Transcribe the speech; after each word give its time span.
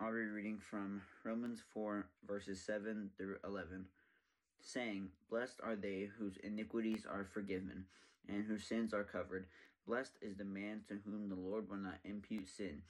I'll 0.00 0.12
be 0.12 0.20
reading 0.20 0.60
from 0.70 1.02
Romans 1.24 1.60
4, 1.74 2.06
verses 2.24 2.60
7 2.60 3.10
through 3.18 3.38
11, 3.44 3.84
saying, 4.60 5.08
Blessed 5.28 5.60
are 5.60 5.74
they 5.74 6.08
whose 6.16 6.36
iniquities 6.44 7.04
are 7.04 7.26
forgiven, 7.34 7.84
and 8.28 8.44
whose 8.44 8.62
sins 8.62 8.94
are 8.94 9.02
covered. 9.02 9.46
Blessed 9.88 10.12
is 10.22 10.36
the 10.36 10.44
man 10.44 10.82
to 10.86 10.98
whom 11.04 11.28
the 11.28 11.34
Lord 11.34 11.68
will 11.68 11.78
not 11.78 11.98
impute 12.04 12.46
sin. 12.46 12.82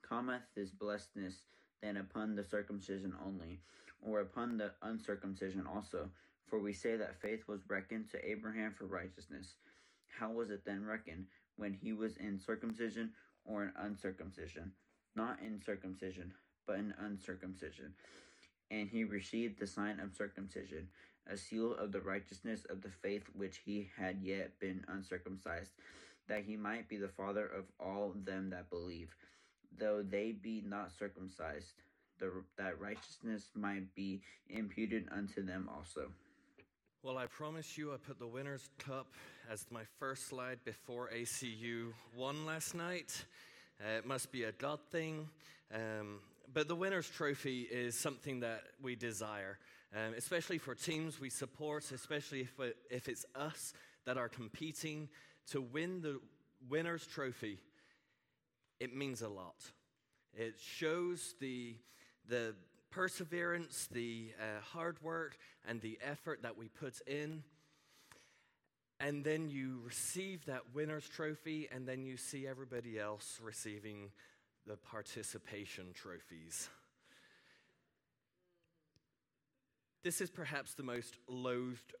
Cometh 0.00 0.40
this 0.56 0.70
blessedness 0.70 1.42
then 1.82 1.98
upon 1.98 2.34
the 2.34 2.42
circumcision 2.42 3.12
only, 3.26 3.60
or 4.00 4.20
upon 4.20 4.56
the 4.56 4.70
uncircumcision 4.80 5.66
also? 5.66 6.08
For 6.46 6.58
we 6.58 6.72
say 6.72 6.96
that 6.96 7.20
faith 7.20 7.46
was 7.46 7.68
reckoned 7.68 8.10
to 8.12 8.26
Abraham 8.26 8.72
for 8.72 8.86
righteousness. 8.86 9.56
How 10.18 10.30
was 10.30 10.48
it 10.48 10.64
then 10.64 10.86
reckoned? 10.86 11.26
When 11.56 11.74
he 11.74 11.92
was 11.92 12.16
in 12.16 12.40
circumcision 12.40 13.12
or 13.44 13.64
in 13.64 13.72
uncircumcision? 13.76 14.72
Not 15.14 15.40
in 15.40 15.60
circumcision, 15.62 16.32
but 16.66 16.76
in 16.76 16.94
uncircumcision. 16.98 17.92
And 18.70 18.88
he 18.88 19.04
received 19.04 19.58
the 19.58 19.66
sign 19.66 20.00
of 20.00 20.14
circumcision, 20.14 20.88
a 21.30 21.36
seal 21.36 21.74
of 21.74 21.92
the 21.92 22.00
righteousness 22.00 22.64
of 22.70 22.82
the 22.82 22.90
faith 22.90 23.24
which 23.34 23.60
he 23.64 23.88
had 23.96 24.18
yet 24.22 24.58
been 24.60 24.84
uncircumcised, 24.88 25.72
that 26.28 26.44
he 26.44 26.56
might 26.56 26.88
be 26.88 26.96
the 26.96 27.08
father 27.08 27.46
of 27.46 27.64
all 27.78 28.14
them 28.24 28.50
that 28.50 28.70
believe, 28.70 29.14
though 29.78 30.02
they 30.02 30.32
be 30.32 30.62
not 30.66 30.90
circumcised, 30.98 31.72
the, 32.18 32.30
that 32.56 32.80
righteousness 32.80 33.50
might 33.54 33.94
be 33.94 34.22
imputed 34.48 35.06
unto 35.12 35.44
them 35.44 35.68
also. 35.74 36.08
Well, 37.02 37.18
I 37.18 37.26
promise 37.26 37.76
you, 37.76 37.92
I 37.92 37.96
put 37.98 38.18
the 38.18 38.26
winner's 38.26 38.70
cup 38.78 39.06
as 39.50 39.66
my 39.70 39.82
first 39.98 40.26
slide 40.26 40.58
before 40.64 41.10
ACU 41.14 41.92
won 42.16 42.46
last 42.46 42.74
night. 42.74 43.26
Uh, 43.78 43.98
it 43.98 44.06
must 44.06 44.32
be 44.32 44.44
a 44.44 44.52
God 44.52 44.78
thing. 44.90 45.28
Um, 45.74 46.20
but 46.52 46.68
the 46.68 46.76
winner's 46.76 47.08
trophy 47.08 47.62
is 47.62 47.98
something 47.98 48.40
that 48.40 48.62
we 48.82 48.96
desire, 48.96 49.58
um, 49.94 50.14
especially 50.16 50.58
for 50.58 50.74
teams 50.74 51.20
we 51.20 51.30
support, 51.30 51.90
especially 51.92 52.42
if, 52.42 52.60
it, 52.60 52.76
if 52.90 53.08
it's 53.08 53.24
us 53.34 53.72
that 54.06 54.16
are 54.16 54.28
competing 54.28 55.08
to 55.50 55.60
win 55.60 56.00
the 56.00 56.20
winner's 56.68 57.06
trophy. 57.06 57.58
It 58.80 58.94
means 58.94 59.22
a 59.22 59.28
lot. 59.28 59.56
It 60.34 60.54
shows 60.60 61.34
the, 61.40 61.76
the 62.28 62.54
perseverance, 62.90 63.88
the 63.90 64.32
uh, 64.38 64.60
hard 64.60 65.02
work, 65.02 65.36
and 65.66 65.80
the 65.80 65.98
effort 66.02 66.42
that 66.42 66.56
we 66.56 66.68
put 66.68 67.00
in. 67.06 67.42
And 69.00 69.24
then 69.24 69.48
you 69.48 69.80
receive 69.84 70.46
that 70.46 70.74
winner's 70.74 71.08
trophy, 71.08 71.68
and 71.72 71.86
then 71.86 72.04
you 72.04 72.16
see 72.16 72.46
everybody 72.46 72.98
else 72.98 73.38
receiving 73.42 74.10
the 74.66 74.76
participation 74.76 75.86
trophies. 75.94 76.68
This 80.02 80.20
is 80.20 80.30
perhaps 80.30 80.74
the 80.74 80.82
most 80.82 81.16
loathed 81.28 81.94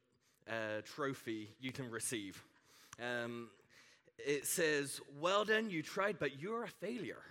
uh, 0.48 0.82
trophy 0.84 1.50
you 1.60 1.72
can 1.72 1.90
receive. 1.90 2.42
Um, 3.02 3.48
it 4.18 4.46
says, 4.46 5.00
Well 5.18 5.44
done, 5.44 5.70
you 5.70 5.82
tried, 5.82 6.18
but 6.18 6.40
you're 6.40 6.64
a 6.64 6.68
failure. 6.68 7.22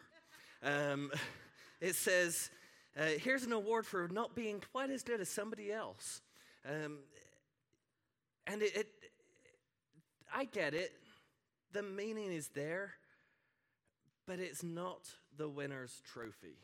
Um, 0.63 1.11
it 1.81 1.95
says, 1.95 2.49
uh, 2.97 3.05
Here's 3.19 3.43
an 3.43 3.53
award 3.53 3.85
for 3.85 4.07
not 4.07 4.35
being 4.35 4.61
quite 4.71 4.89
as 4.89 5.03
good 5.03 5.21
as 5.21 5.29
somebody 5.29 5.71
else. 5.71 6.21
Um, 6.67 6.99
and 8.47 8.61
it, 8.61 8.75
it, 8.75 8.87
I 10.33 10.45
get 10.45 10.73
it. 10.73 10.91
The 11.71 11.83
meaning 11.83 12.31
is 12.31 12.49
there, 12.49 12.93
but 14.27 14.39
it's 14.39 14.63
not 14.63 15.07
the 15.37 15.49
winner's 15.49 16.01
trophy. 16.13 16.57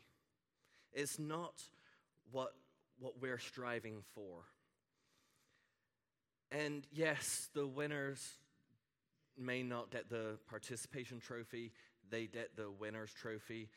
It's 0.92 1.18
not 1.18 1.62
what, 2.32 2.54
what 2.98 3.20
we're 3.20 3.38
striving 3.38 4.02
for. 4.14 4.44
And 6.50 6.86
yes, 6.92 7.48
the 7.54 7.66
winners 7.66 8.38
may 9.38 9.62
not 9.62 9.90
get 9.90 10.10
the 10.10 10.38
participation 10.48 11.20
trophy, 11.20 11.72
they 12.10 12.26
get 12.26 12.56
the 12.56 12.70
winner's 12.70 13.12
trophy. 13.12 13.68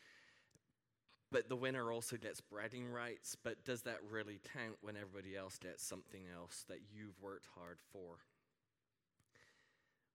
But 1.31 1.49
the 1.49 1.55
winner 1.55 1.91
also 1.91 2.15
gets 2.15 2.41
bragging 2.41 2.87
rights. 2.87 3.35
But 3.43 3.65
does 3.65 3.81
that 3.83 3.97
really 4.07 4.39
count 4.53 4.77
when 4.81 4.95
everybody 4.95 5.35
else 5.35 5.57
gets 5.57 5.83
something 5.83 6.21
else 6.31 6.63
that 6.69 6.77
you've 6.93 7.19
worked 7.19 7.47
hard 7.57 7.79
for? 7.91 8.19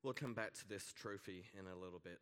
We'll 0.05 0.15
come 0.15 0.33
back 0.33 0.55
to 0.55 0.69
this 0.69 0.93
trophy 0.93 1.45
in 1.59 1.67
a 1.67 1.77
little 1.77 1.99
bit. 1.99 2.21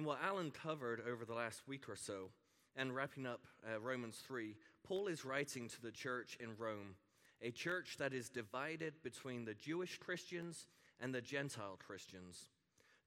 In 0.00 0.06
what 0.06 0.24
Alan 0.24 0.50
covered 0.50 1.02
over 1.06 1.26
the 1.26 1.34
last 1.34 1.68
week 1.68 1.86
or 1.86 1.94
so, 1.94 2.30
and 2.74 2.94
wrapping 2.94 3.26
up 3.26 3.44
uh, 3.70 3.78
Romans 3.80 4.22
3, 4.26 4.56
Paul 4.82 5.08
is 5.08 5.26
writing 5.26 5.68
to 5.68 5.82
the 5.82 5.90
church 5.90 6.38
in 6.40 6.56
Rome, 6.56 6.94
a 7.42 7.50
church 7.50 7.98
that 7.98 8.14
is 8.14 8.30
divided 8.30 8.94
between 9.02 9.44
the 9.44 9.52
Jewish 9.52 9.98
Christians 9.98 10.68
and 11.00 11.14
the 11.14 11.20
Gentile 11.20 11.78
Christians. 11.86 12.46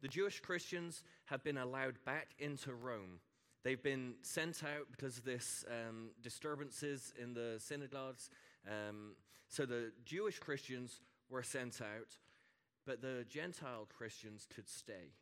The 0.04 0.08
Jewish 0.08 0.40
Christians 0.40 1.04
have 1.26 1.44
been 1.44 1.58
allowed 1.58 1.96
back 2.06 2.28
into 2.38 2.76
Rome. 2.76 3.22
They've 3.64 3.82
been 3.82 4.14
sent 4.22 4.64
out 4.64 4.86
because 4.92 5.18
of 5.18 5.26
this 5.26 5.66
um, 5.68 6.12
disturbances 6.22 7.12
in 7.20 7.34
the 7.34 7.56
synagogues. 7.58 8.30
Um, 8.68 9.16
so 9.50 9.66
the 9.66 9.94
Jewish 10.06 10.38
Christians 10.38 11.02
were 11.28 11.42
sent 11.42 11.82
out, 11.82 12.20
but 12.86 13.02
the 13.02 13.26
Gentile 13.28 13.88
Christians 13.92 14.46
could 14.54 14.70
stay. 14.70 15.16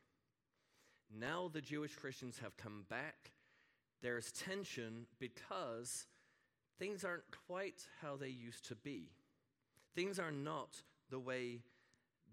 Now 1.19 1.49
the 1.51 1.61
Jewish 1.61 1.95
Christians 1.95 2.39
have 2.41 2.57
come 2.57 2.85
back. 2.89 3.31
There's 4.01 4.31
tension 4.31 5.05
because 5.19 6.05
things 6.79 7.03
aren't 7.03 7.29
quite 7.47 7.85
how 8.01 8.15
they 8.15 8.29
used 8.29 8.67
to 8.69 8.75
be. 8.75 9.11
Things 9.95 10.19
are 10.19 10.31
not 10.31 10.81
the 11.09 11.19
way 11.19 11.59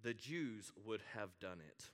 the 0.02 0.14
Jews 0.14 0.72
would 0.86 1.02
have 1.14 1.38
done 1.40 1.58
it. 1.66 1.84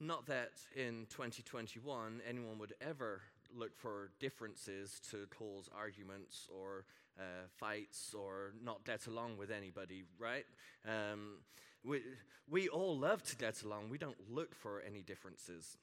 Not 0.00 0.26
that 0.26 0.52
in 0.74 1.06
2021 1.10 2.20
anyone 2.28 2.58
would 2.58 2.74
ever 2.80 3.22
look 3.54 3.76
for 3.76 4.10
differences 4.18 5.00
to 5.10 5.26
cause 5.30 5.68
arguments 5.74 6.48
or 6.50 6.84
uh, 7.18 7.46
fights 7.58 8.14
or 8.14 8.52
not 8.62 8.84
get 8.84 9.06
along 9.06 9.36
with 9.36 9.50
anybody, 9.50 10.04
right? 10.18 10.44
Um, 10.86 11.38
we, 11.86 12.02
we 12.50 12.68
all 12.68 12.98
love 12.98 13.22
to 13.24 13.36
get 13.36 13.62
along. 13.62 13.90
We 13.90 13.98
don't 13.98 14.16
look 14.30 14.54
for 14.54 14.82
any 14.86 15.02
differences. 15.02 15.76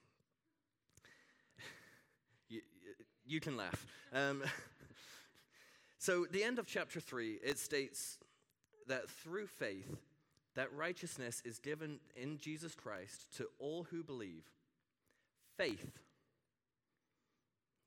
you, 2.49 2.61
you, 3.25 3.39
can 3.39 3.55
laugh. 3.55 3.85
Um, 4.13 4.43
so, 5.97 6.25
the 6.29 6.43
end 6.43 6.59
of 6.59 6.67
chapter 6.67 6.99
3, 6.99 7.39
it 7.43 7.57
states 7.57 8.17
that 8.87 9.09
through 9.09 9.47
faith, 9.47 9.95
that 10.55 10.73
righteousness 10.75 11.41
is 11.45 11.57
given 11.59 11.99
in 12.15 12.37
Jesus 12.37 12.75
Christ 12.75 13.35
to 13.37 13.47
all 13.59 13.87
who 13.89 14.03
believe. 14.03 14.43
Faith. 15.57 15.91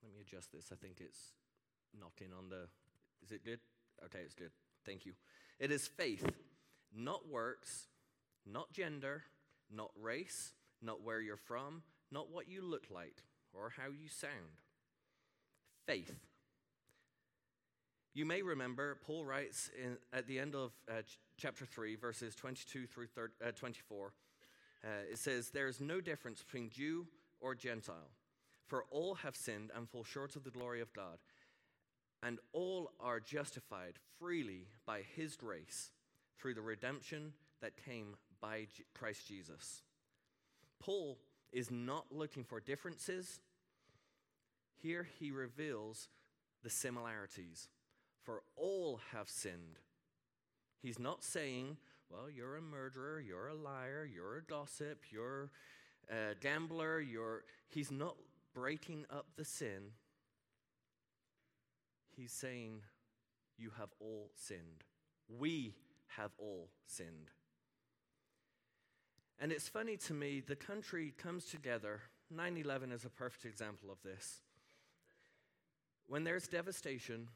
Let 0.03 0.13
me 0.13 0.21
adjust 0.27 0.53
this. 0.53 0.71
I 0.73 0.77
think 0.77 0.97
it's 1.01 1.33
knocking 1.99 2.29
on 2.37 2.49
the. 2.49 2.69
Is 3.25 3.33
it 3.33 3.45
good? 3.45 3.61
Okay, 4.05 4.21
it's 4.25 4.35
good. 4.35 4.51
Thank 4.85 5.05
you. 5.07 5.13
It 5.59 5.71
is 5.71 5.87
faith, 5.87 6.29
not 6.95 7.29
works, 7.29 7.89
not 8.51 8.73
gender, 8.73 9.25
not 9.71 9.91
race, 10.01 10.53
not 10.83 11.03
where 11.03 11.21
you're 11.21 11.37
from, 11.37 11.83
not 12.11 12.31
what 12.31 12.49
you 12.49 12.63
look 12.63 12.87
like 12.91 13.23
or 13.53 13.73
how 13.77 13.89
you 13.91 14.09
sound. 14.09 14.61
Faith. 15.87 16.15
You 18.15 18.25
may 18.25 18.43
remember, 18.43 18.99
Paul 19.07 19.25
writes 19.25 19.71
in, 19.83 19.99
at 20.13 20.27
the 20.27 20.39
end 20.39 20.55
of 20.55 20.73
uh, 20.89 21.03
ch- 21.03 21.19
chapter 21.37 21.67
3, 21.67 21.97
verses 21.97 22.35
22 22.35 22.87
through 22.87 23.09
thir- 23.09 23.33
uh, 23.47 23.53
24, 23.53 24.13
uh, 24.83 24.89
it 25.11 25.19
says, 25.19 25.51
There 25.51 25.69
is 25.69 25.81
no 25.81 26.01
difference 26.01 26.43
between 26.43 26.71
Jew 26.71 27.07
or 27.41 27.55
Gentile, 27.55 28.11
for 28.67 28.85
all 28.91 29.17
have 29.17 29.37
sinned 29.37 29.71
and 29.77 29.89
fall 29.89 30.03
short 30.03 30.35
of 30.35 30.45
the 30.45 30.51
glory 30.51 30.81
of 30.81 30.93
God, 30.95 31.19
and 32.23 32.39
all 32.53 32.91
are 33.01 33.21
justified 33.21 33.99
freely 34.19 34.69
by 34.87 35.03
his 35.03 35.37
grace 35.37 35.91
through 36.39 36.55
the 36.55 36.63
redemption 36.63 37.35
that 37.61 37.85
came 37.85 38.17
by 38.41 38.67
Christ 38.95 39.27
Jesus. 39.29 39.83
Paul 40.81 41.19
is 41.53 41.71
not 41.71 42.07
looking 42.11 42.45
for 42.45 42.61
differences. 42.61 43.41
Here 44.83 45.09
he 45.19 45.31
reveals 45.31 46.09
the 46.63 46.71
similarities, 46.71 47.69
for 48.25 48.43
all 48.57 49.01
have 49.13 49.29
sinned. 49.29 49.79
He's 50.83 50.99
not 50.99 51.25
saying, 51.25 51.77
well, 52.11 52.31
you're 52.31 52.57
a 52.57 52.63
murderer, 52.63 53.21
you're 53.21 53.49
a 53.49 53.55
liar, 53.55 54.09
you're 54.13 54.37
a 54.37 54.43
gossip, 54.43 55.05
you're 55.11 55.51
a 56.11 56.35
gambler, 56.41 57.01
you're. 57.01 57.45
He's 57.69 57.91
not 57.91 58.17
breaking 58.55 59.07
up 59.11 59.27
the 59.37 59.45
sin. 59.45 59.93
He's 62.17 62.33
saying, 62.33 62.83
you 63.59 63.71
have 63.79 63.91
all 64.01 64.31
sinned. 64.35 64.85
We 65.29 65.75
have 66.17 66.31
all 66.39 66.69
sinned. 66.87 67.31
And 69.39 69.53
it's 69.53 69.69
funny 69.69 69.97
to 69.99 70.15
me, 70.15 70.43
the 70.47 70.57
country 70.57 71.13
comes 71.19 71.45
together. 71.45 72.01
9 72.31 72.57
11 72.57 72.93
is 72.93 73.05
a 73.05 73.11
perfect 73.11 73.45
example 73.45 73.91
of 73.91 74.03
this. 74.03 74.41
When 76.09 76.25
there's 76.25 76.49
devastation, 76.49 77.29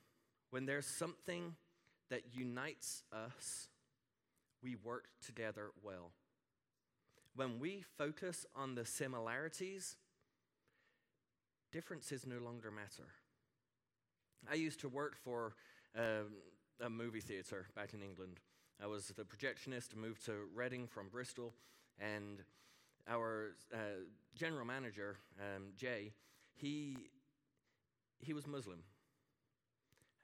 when 0.50 0.67
there's 0.67 0.87
something 0.87 1.55
that 2.08 2.23
unites 2.32 3.02
us, 3.12 3.69
we 4.62 4.76
work 4.76 5.08
together 5.25 5.70
well. 5.82 6.12
When 7.37 7.58
we 7.58 7.85
focus 7.99 8.46
on 8.55 8.75
the 8.75 8.85
similarities, 8.85 9.96
differences 11.73 12.26
no 12.26 12.38
longer 12.38 12.70
matter. 12.70 13.08
I 14.50 14.55
used 14.55 14.81
to 14.81 14.88
work 14.88 15.17
for 15.17 15.55
um, 15.96 16.35
a 16.81 16.91
movie 16.91 17.20
theater 17.20 17.67
back 17.76 17.94
in 17.94 18.03
England. 18.03 18.41
I 18.82 18.87
was 18.87 19.08
the 19.08 19.25
projectionist, 19.25 19.94
moved 19.94 20.25
to 20.26 20.32
Reading 20.55 20.87
from 20.87 21.08
Bristol, 21.08 21.55
and 22.00 22.43
our 23.08 23.52
uh, 23.73 23.76
general 24.35 24.64
manager, 24.64 25.19
um, 25.38 25.73
Jay, 25.76 26.12
he, 26.55 26.97
he 28.19 28.32
was 28.32 28.47
Muslim. 28.47 28.82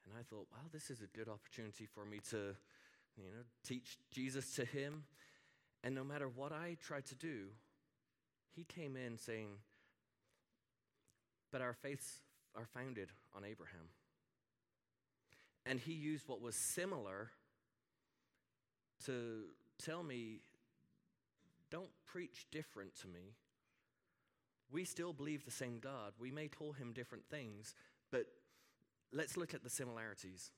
And 0.05 0.15
I 0.17 0.23
thought, 0.23 0.47
wow, 0.51 0.67
this 0.71 0.89
is 0.89 1.01
a 1.01 1.17
good 1.17 1.27
opportunity 1.27 1.85
for 1.85 2.05
me 2.05 2.19
to, 2.29 2.55
you 3.17 3.23
know, 3.23 3.43
teach 3.65 3.97
Jesus 4.11 4.55
to 4.55 4.65
him. 4.65 5.03
And 5.83 5.93
no 5.93 6.03
matter 6.03 6.27
what 6.27 6.51
I 6.51 6.77
tried 6.81 7.05
to 7.07 7.15
do, 7.15 7.47
he 8.55 8.63
came 8.63 8.95
in 8.95 9.17
saying, 9.17 9.49
but 11.51 11.61
our 11.61 11.73
faiths 11.73 12.21
are 12.55 12.65
founded 12.65 13.09
on 13.35 13.43
Abraham. 13.43 13.89
And 15.65 15.79
he 15.79 15.93
used 15.93 16.27
what 16.27 16.41
was 16.41 16.55
similar 16.55 17.29
to 19.05 19.43
tell 19.83 20.01
me, 20.01 20.39
don't 21.71 21.89
preach 22.05 22.45
different 22.51 22.95
to 23.01 23.07
me. 23.07 23.35
We 24.71 24.83
still 24.83 25.13
believe 25.13 25.45
the 25.45 25.51
same 25.51 25.79
God. 25.79 26.13
We 26.19 26.31
may 26.31 26.47
call 26.47 26.73
him 26.73 26.93
different 26.93 27.25
things, 27.29 27.73
but 28.11 28.25
let's 29.13 29.37
look 29.37 29.53
at 29.53 29.63
the 29.63 29.69
similarities. 29.69 30.51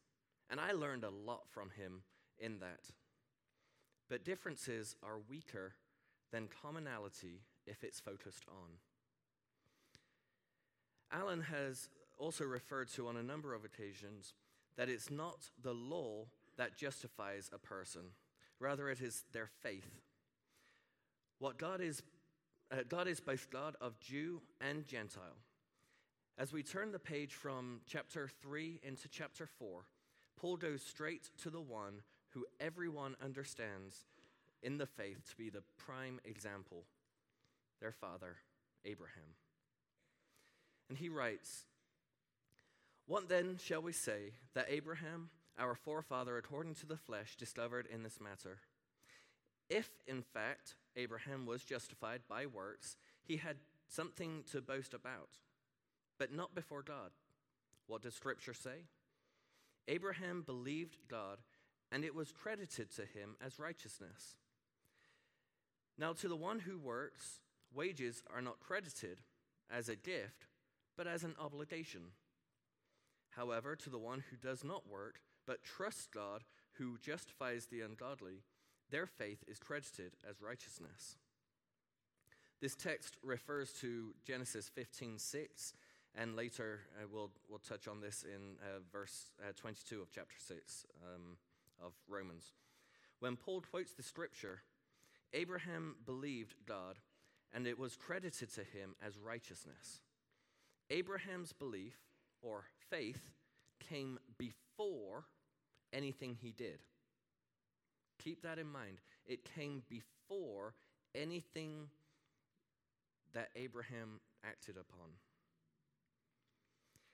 And 0.50 0.59
I 0.59 0.71
learned 0.71 1.03
a 1.03 1.09
lot 1.09 1.44
from 1.50 1.69
him 1.69 2.03
in 2.39 2.59
that. 2.59 2.89
But 4.09 4.25
differences 4.25 4.95
are 5.03 5.19
weaker 5.29 5.75
than 6.31 6.47
commonality 6.61 7.41
if 7.67 7.83
it's 7.83 8.00
focused 8.00 8.45
on. 8.50 8.79
Alan 11.12 11.41
has 11.41 11.89
also 12.17 12.44
referred 12.44 12.89
to 12.89 13.07
on 13.07 13.17
a 13.17 13.23
number 13.23 13.53
of 13.53 13.63
occasions 13.63 14.33
that 14.77 14.89
it's 14.89 15.09
not 15.09 15.50
the 15.62 15.73
law 15.73 16.25
that 16.57 16.77
justifies 16.77 17.50
a 17.53 17.57
person, 17.57 18.01
rather, 18.59 18.89
it 18.89 19.01
is 19.01 19.23
their 19.31 19.50
faith. 19.62 20.01
What 21.39 21.57
God 21.57 21.81
is, 21.81 22.03
uh, 22.71 22.83
God 22.88 23.07
is 23.07 23.19
both 23.19 23.50
God 23.50 23.75
of 23.81 24.00
Jew 24.00 24.41
and 24.62 24.86
Gentile. 24.86 25.38
As 26.38 26.53
we 26.53 26.63
turn 26.63 26.91
the 26.91 27.00
page 27.00 27.33
from 27.33 27.81
chapter 27.86 28.30
3 28.41 28.81
into 28.83 29.07
chapter 29.07 29.45
4, 29.45 29.86
Paul 30.38 30.57
goes 30.57 30.81
straight 30.81 31.30
to 31.41 31.50
the 31.50 31.62
one 31.62 32.01
who 32.30 32.45
everyone 32.59 33.15
understands 33.24 34.06
in 34.62 34.77
the 34.77 34.86
faith 34.86 35.30
to 35.30 35.36
be 35.36 35.50
the 35.50 35.63
prime 35.77 36.19
example 36.24 36.83
their 37.81 37.91
father, 37.94 38.36
Abraham. 38.83 39.36
And 40.89 40.97
he 40.97 41.07
writes, 41.07 41.65
What 43.06 43.30
then 43.30 43.57
shall 43.62 43.81
we 43.81 43.94
say 43.94 44.33
that 44.53 44.68
Abraham, 44.69 45.30
our 45.57 45.75
forefather 45.75 46.38
according 46.38 46.75
to 46.75 46.86
the 46.86 46.97
flesh, 46.97 47.38
discovered 47.38 47.88
in 47.89 48.03
this 48.03 48.19
matter? 48.19 48.59
If, 49.69 49.89
in 50.07 50.21
fact, 50.21 50.75
Abraham 51.00 51.46
was 51.46 51.63
justified 51.63 52.22
by 52.28 52.46
works, 52.46 52.98
he 53.24 53.38
had 53.38 53.57
something 53.88 54.44
to 54.51 54.62
boast 54.62 54.94
about, 54.94 55.30
but 56.18 56.34
not 56.34 56.54
before 56.54 56.84
God. 56.84 57.12
What 57.88 58.01
does 58.01 58.13
Scripture 58.13 58.54
say? 58.54 58.86
Abraham 59.88 60.44
believed 60.44 60.98
God, 61.10 61.40
and 61.92 62.04
it 62.04 62.13
was 62.13 62.31
credited 62.31 62.92
to 62.96 63.01
him 63.01 63.36
as 63.44 63.60
righteousness. 63.60 64.36
Now, 65.98 66.13
to 66.13 66.28
the 66.28 66.36
one 66.36 66.60
who 66.60 66.78
works, 66.78 67.40
wages 67.74 68.22
are 68.34 68.42
not 68.42 68.60
credited 68.60 69.19
as 69.72 69.90
a 69.90 69.96
gift, 69.96 70.48
but 70.98 71.07
as 71.07 71.24
an 71.24 71.36
obligation. 71.40 72.12
However, 73.31 73.75
to 73.75 73.90
the 73.90 73.98
one 73.98 74.24
who 74.30 74.36
does 74.36 74.63
not 74.63 74.88
work, 74.88 75.22
but 75.48 75.63
trusts 75.63 76.07
God, 76.13 76.44
who 76.74 76.98
justifies 77.01 77.66
the 77.66 77.81
ungodly, 77.81 78.44
their 78.91 79.06
faith 79.06 79.44
is 79.47 79.59
credited 79.59 80.13
as 80.27 80.41
righteousness. 80.41 81.18
This 82.62 82.75
text 82.75 83.18
refers 83.24 83.71
to 83.81 84.13
Genesis 84.25 84.69
15:6, 84.75 85.74
and 86.15 86.36
later 86.36 86.81
uh, 86.97 87.07
we'll, 87.12 87.31
we'll 87.47 87.59
touch 87.59 87.88
on 87.88 88.01
this 88.01 88.24
in 88.24 88.57
uh, 88.62 88.80
verse 88.91 89.31
uh, 89.41 89.53
22 89.56 90.01
of 90.01 90.12
chapter 90.12 90.36
6 90.38 90.86
um, 91.03 91.38
of 91.81 91.94
Romans. 92.07 92.53
When 93.19 93.36
Paul 93.36 93.62
quotes 93.62 93.94
the 93.94 94.03
scripture, 94.03 94.62
Abraham 95.33 95.95
believed 96.06 96.56
God, 96.65 96.97
and 97.53 97.68
it 97.68 97.77
was 97.77 97.95
credited 97.95 98.51
to 98.53 98.62
him 98.62 98.95
as 99.06 99.18
righteousness. 99.18 100.01
Abraham's 100.89 101.53
belief 101.53 101.97
or 102.41 102.65
faith 102.89 103.30
came 103.80 104.19
before 104.38 105.25
anything 105.94 106.38
he 106.41 106.51
did. 106.51 106.80
Keep 108.24 108.44
that 108.44 108.60
in 108.60 108.68
mind. 108.68 109.00
It 109.25 109.45
came 109.56 109.83
before 109.89 110.75
anything 111.16 111.88
that 113.33 113.50
Abraham 113.56 114.19
acted 114.44 114.75
upon. 114.75 115.10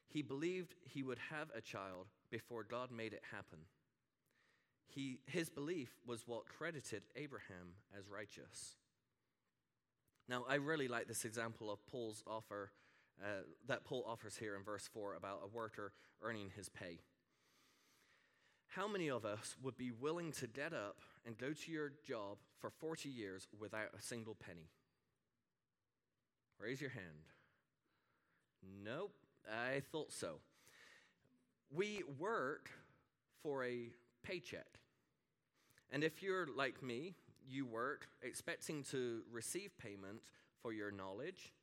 He 0.07 0.21
believed 0.21 0.75
he 0.81 1.03
would 1.03 1.19
have 1.29 1.49
a 1.55 1.61
child 1.61 2.07
before 2.31 2.63
God 2.63 2.91
made 2.91 3.13
it 3.13 3.21
happen. 3.31 3.59
He, 4.87 5.19
his 5.25 5.49
belief 5.49 5.89
was 6.07 6.23
what 6.25 6.45
credited 6.45 7.03
Abraham 7.15 7.75
as 7.97 8.07
righteous. 8.07 8.75
Now, 10.29 10.45
I 10.47 10.55
really 10.55 10.87
like 10.87 11.07
this 11.07 11.25
example 11.25 11.69
of 11.71 11.85
Paul's 11.85 12.23
offer 12.25 12.71
uh, 13.21 13.43
that 13.67 13.83
Paul 13.83 14.05
offers 14.07 14.37
here 14.37 14.55
in 14.55 14.63
verse 14.63 14.89
4 14.93 15.15
about 15.15 15.41
a 15.43 15.47
worker 15.47 15.91
earning 16.21 16.51
his 16.55 16.69
pay. 16.69 16.99
How 18.67 18.87
many 18.87 19.09
of 19.09 19.25
us 19.25 19.55
would 19.63 19.77
be 19.77 19.91
willing 19.91 20.31
to 20.33 20.47
get 20.47 20.73
up 20.73 20.97
and 21.25 21.37
go 21.37 21.53
to 21.53 21.71
your 21.71 21.93
job 22.05 22.37
for 22.59 22.69
40 22.69 23.09
years 23.09 23.47
without 23.57 23.89
a 23.97 24.01
single 24.01 24.35
penny? 24.35 24.69
Raise 26.59 26.81
your 26.81 26.89
hand. 26.89 27.29
Nope, 28.83 29.15
I 29.51 29.81
thought 29.91 30.11
so. 30.11 30.39
We 31.73 32.03
work 32.19 32.69
for 33.43 33.63
a 33.63 33.89
paycheck. 34.23 34.79
And 35.91 36.03
if 36.03 36.23
you're 36.23 36.47
like 36.47 36.81
me, 36.81 37.13
you 37.47 37.65
work 37.65 38.07
expecting 38.21 38.83
to 38.91 39.21
receive 39.31 39.77
payment 39.77 40.21
for 40.61 40.73
your 40.73 40.91
knowledge, 40.91 41.53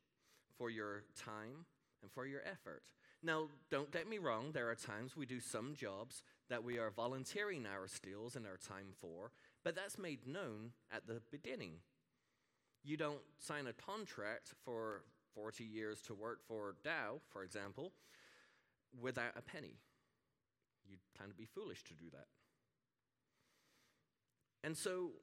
for 0.57 0.69
your 0.69 1.03
time, 1.17 1.65
and 2.01 2.11
for 2.11 2.25
your 2.25 2.41
effort. 2.41 2.83
Now, 3.21 3.47
don't 3.69 3.91
get 3.91 4.07
me 4.07 4.17
wrong, 4.17 4.51
there 4.53 4.69
are 4.69 4.75
times 4.75 5.15
we 5.15 5.25
do 5.25 5.39
some 5.39 5.75
jobs 5.75 6.23
that 6.53 6.63
we 6.63 6.77
are 6.77 6.91
volunteering 6.91 7.65
our 7.65 7.87
skills 7.87 8.35
and 8.35 8.45
our 8.45 8.57
time 8.57 8.93
for, 9.01 9.31
but 9.63 9.73
that's 9.73 9.97
made 9.97 10.27
known 10.27 10.69
at 10.93 11.07
the 11.07 11.19
beginning. 11.31 11.71
You 12.83 12.95
don't 12.95 13.21
sign 13.39 13.65
a 13.65 13.73
contract 13.73 14.53
for 14.63 15.01
40 15.33 15.63
years 15.63 15.99
to 16.03 16.13
work 16.13 16.41
for 16.47 16.75
Dow, 16.83 17.21
for 17.31 17.41
example, 17.41 17.91
without 19.01 19.31
a 19.35 19.41
penny. 19.41 19.77
You'd 20.87 20.99
kind 21.17 21.31
of 21.31 21.37
be 21.37 21.45
foolish 21.45 21.83
to 21.85 21.95
do 21.95 22.05
that. 22.11 22.27
And 24.63 24.77
so 24.77 25.13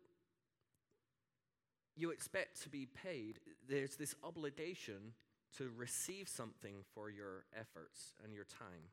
you 1.94 2.10
expect 2.10 2.60
to 2.62 2.68
be 2.68 2.87
paid. 2.87 3.38
There's 3.68 3.94
this 3.94 4.16
obligation 4.25 5.14
to 5.58 5.70
receive 5.76 6.28
something 6.28 6.78
for 6.92 7.08
your 7.08 7.44
efforts 7.56 8.14
and 8.25 8.34
your 8.34 8.46
time. 8.46 8.90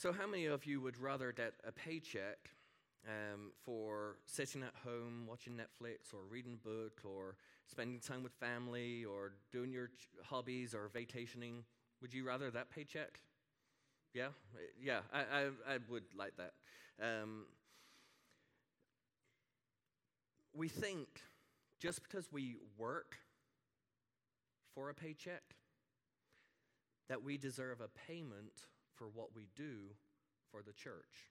So, 0.00 0.14
how 0.14 0.26
many 0.26 0.46
of 0.46 0.64
you 0.64 0.80
would 0.80 0.96
rather 0.98 1.30
get 1.30 1.52
a 1.62 1.70
paycheck 1.72 2.38
um, 3.06 3.52
for 3.66 4.16
sitting 4.24 4.62
at 4.62 4.72
home 4.82 5.26
watching 5.28 5.52
Netflix 5.52 6.14
or 6.14 6.20
reading 6.26 6.54
a 6.54 6.66
book 6.66 7.02
or 7.04 7.36
spending 7.66 8.00
time 8.00 8.22
with 8.22 8.32
family 8.32 9.04
or 9.04 9.32
doing 9.52 9.70
your 9.70 9.88
ch- 9.88 10.08
hobbies 10.24 10.74
or 10.74 10.88
vacationing? 10.88 11.64
Would 12.00 12.14
you 12.14 12.26
rather 12.26 12.50
that 12.50 12.70
paycheck? 12.70 13.20
Yeah, 14.14 14.28
yeah, 14.82 15.00
I, 15.12 15.18
I, 15.20 15.74
I 15.74 15.78
would 15.90 16.04
like 16.16 16.32
that. 16.38 16.54
Um, 16.98 17.44
we 20.54 20.68
think 20.68 21.08
just 21.78 22.02
because 22.02 22.32
we 22.32 22.56
work 22.78 23.18
for 24.74 24.88
a 24.88 24.94
paycheck 24.94 25.42
that 27.10 27.22
we 27.22 27.36
deserve 27.36 27.82
a 27.82 27.88
payment 28.10 28.64
for 29.00 29.06
what 29.14 29.34
we 29.34 29.48
do 29.56 29.94
for 30.52 30.60
the 30.62 30.74
church. 30.74 31.30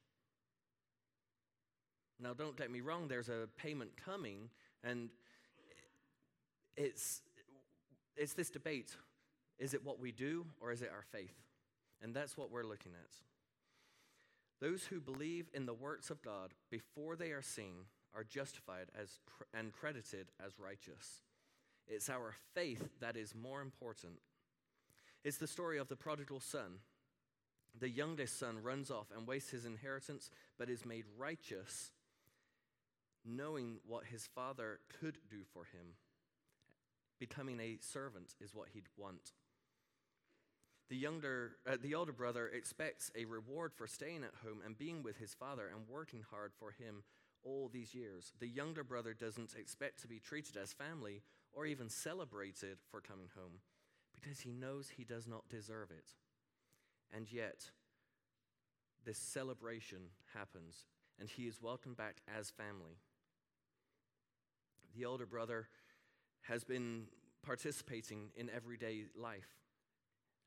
Now, 2.19 2.33
don't 2.33 2.57
get 2.57 2.71
me 2.71 2.81
wrong, 2.81 3.07
there's 3.07 3.29
a 3.29 3.47
payment 3.57 3.91
coming, 4.03 4.49
and 4.83 5.09
it's, 6.75 7.21
it's 8.17 8.33
this 8.33 8.49
debate 8.49 8.95
Is 9.59 9.73
it 9.73 9.85
what 9.85 9.99
we 9.99 10.11
do 10.11 10.45
or 10.59 10.71
is 10.71 10.81
it 10.81 10.89
our 10.91 11.03
faith? 11.11 11.35
And 12.01 12.13
that's 12.13 12.35
what 12.35 12.49
we're 12.49 12.63
looking 12.63 12.93
at. 12.93 13.11
Those 14.61 14.85
who 14.85 14.99
believe 14.99 15.49
in 15.53 15.65
the 15.65 15.73
works 15.73 16.09
of 16.09 16.21
God 16.21 16.53
before 16.71 17.15
they 17.15 17.31
are 17.31 17.41
seen 17.41 17.85
are 18.15 18.23
justified 18.23 18.87
as 18.99 19.19
and 19.53 19.71
credited 19.71 20.31
as 20.45 20.59
righteous. 20.59 21.21
It's 21.87 22.09
our 22.09 22.33
faith 22.55 22.89
that 22.99 23.15
is 23.15 23.35
more 23.35 23.61
important. 23.61 24.13
It's 25.23 25.37
the 25.37 25.47
story 25.47 25.77
of 25.77 25.87
the 25.87 25.95
prodigal 25.95 26.39
son. 26.39 26.79
The 27.77 27.89
youngest 27.89 28.39
son 28.39 28.61
runs 28.63 28.91
off 28.91 29.07
and 29.15 29.27
wastes 29.27 29.51
his 29.51 29.65
inheritance, 29.65 30.29
but 30.57 30.69
is 30.69 30.85
made 30.85 31.05
righteous, 31.17 31.91
knowing 33.25 33.77
what 33.85 34.05
his 34.05 34.27
father 34.27 34.79
could 34.99 35.17
do 35.29 35.41
for 35.53 35.65
him. 35.65 35.95
Becoming 37.19 37.59
a 37.59 37.77
servant 37.81 38.33
is 38.39 38.55
what 38.55 38.69
he'd 38.73 38.87
want. 38.97 39.33
The, 40.89 40.95
younger, 40.95 41.51
uh, 41.69 41.77
the 41.79 41.93
older 41.93 42.11
brother 42.11 42.47
expects 42.47 43.11
a 43.15 43.25
reward 43.25 43.73
for 43.75 43.85
staying 43.85 44.23
at 44.23 44.33
home 44.43 44.61
and 44.65 44.77
being 44.77 45.03
with 45.03 45.17
his 45.17 45.35
father 45.35 45.67
and 45.67 45.87
working 45.87 46.23
hard 46.31 46.51
for 46.57 46.71
him 46.71 47.03
all 47.43 47.69
these 47.71 47.93
years. 47.93 48.33
The 48.39 48.47
younger 48.47 48.83
brother 48.83 49.13
doesn't 49.13 49.55
expect 49.55 50.01
to 50.01 50.07
be 50.07 50.19
treated 50.19 50.57
as 50.57 50.73
family 50.73 51.21
or 51.53 51.65
even 51.65 51.89
celebrated 51.89 52.79
for 52.89 53.01
coming 53.01 53.29
home 53.35 53.59
because 54.13 54.39
he 54.39 54.51
knows 54.51 54.89
he 54.89 55.03
does 55.03 55.27
not 55.27 55.47
deserve 55.49 55.91
it. 55.91 56.15
And 57.15 57.31
yet, 57.31 57.71
this 59.05 59.17
celebration 59.17 59.99
happens 60.33 60.85
and 61.19 61.29
he 61.29 61.43
is 61.43 61.61
welcomed 61.61 61.97
back 61.97 62.17
as 62.37 62.49
family. 62.49 62.97
The 64.95 65.05
older 65.05 65.25
brother 65.25 65.67
has 66.41 66.63
been 66.63 67.05
participating 67.43 68.29
in 68.35 68.49
everyday 68.49 69.05
life 69.15 69.49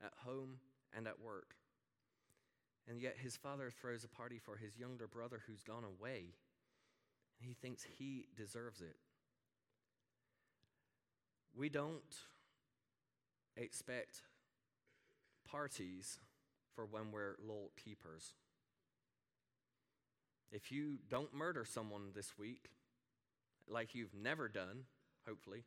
at 0.03 0.11
home 0.25 0.57
and 0.95 1.07
at 1.07 1.19
work. 1.19 1.55
And 2.89 3.01
yet 3.01 3.15
his 3.17 3.37
father 3.37 3.69
throws 3.69 4.03
a 4.03 4.09
party 4.09 4.39
for 4.39 4.57
his 4.57 4.77
younger 4.77 5.07
brother 5.07 5.41
who's 5.47 5.63
gone 5.63 5.83
away. 5.83 6.33
And 7.39 7.47
he 7.47 7.53
thinks 7.53 7.83
he 7.97 8.25
deserves 8.35 8.81
it. 8.81 8.95
We 11.55 11.69
don't 11.69 12.01
expect 13.55 14.21
parties 15.49 16.17
for 16.75 16.85
when 16.85 17.11
we're 17.11 17.35
law 17.45 17.67
keepers. 17.83 18.33
If 20.51 20.71
you 20.71 20.99
don't 21.09 21.33
murder 21.33 21.65
someone 21.65 22.11
this 22.13 22.37
week, 22.37 22.69
like 23.67 23.95
you've 23.95 24.13
never 24.13 24.47
done, 24.47 24.85
hopefully, 25.27 25.63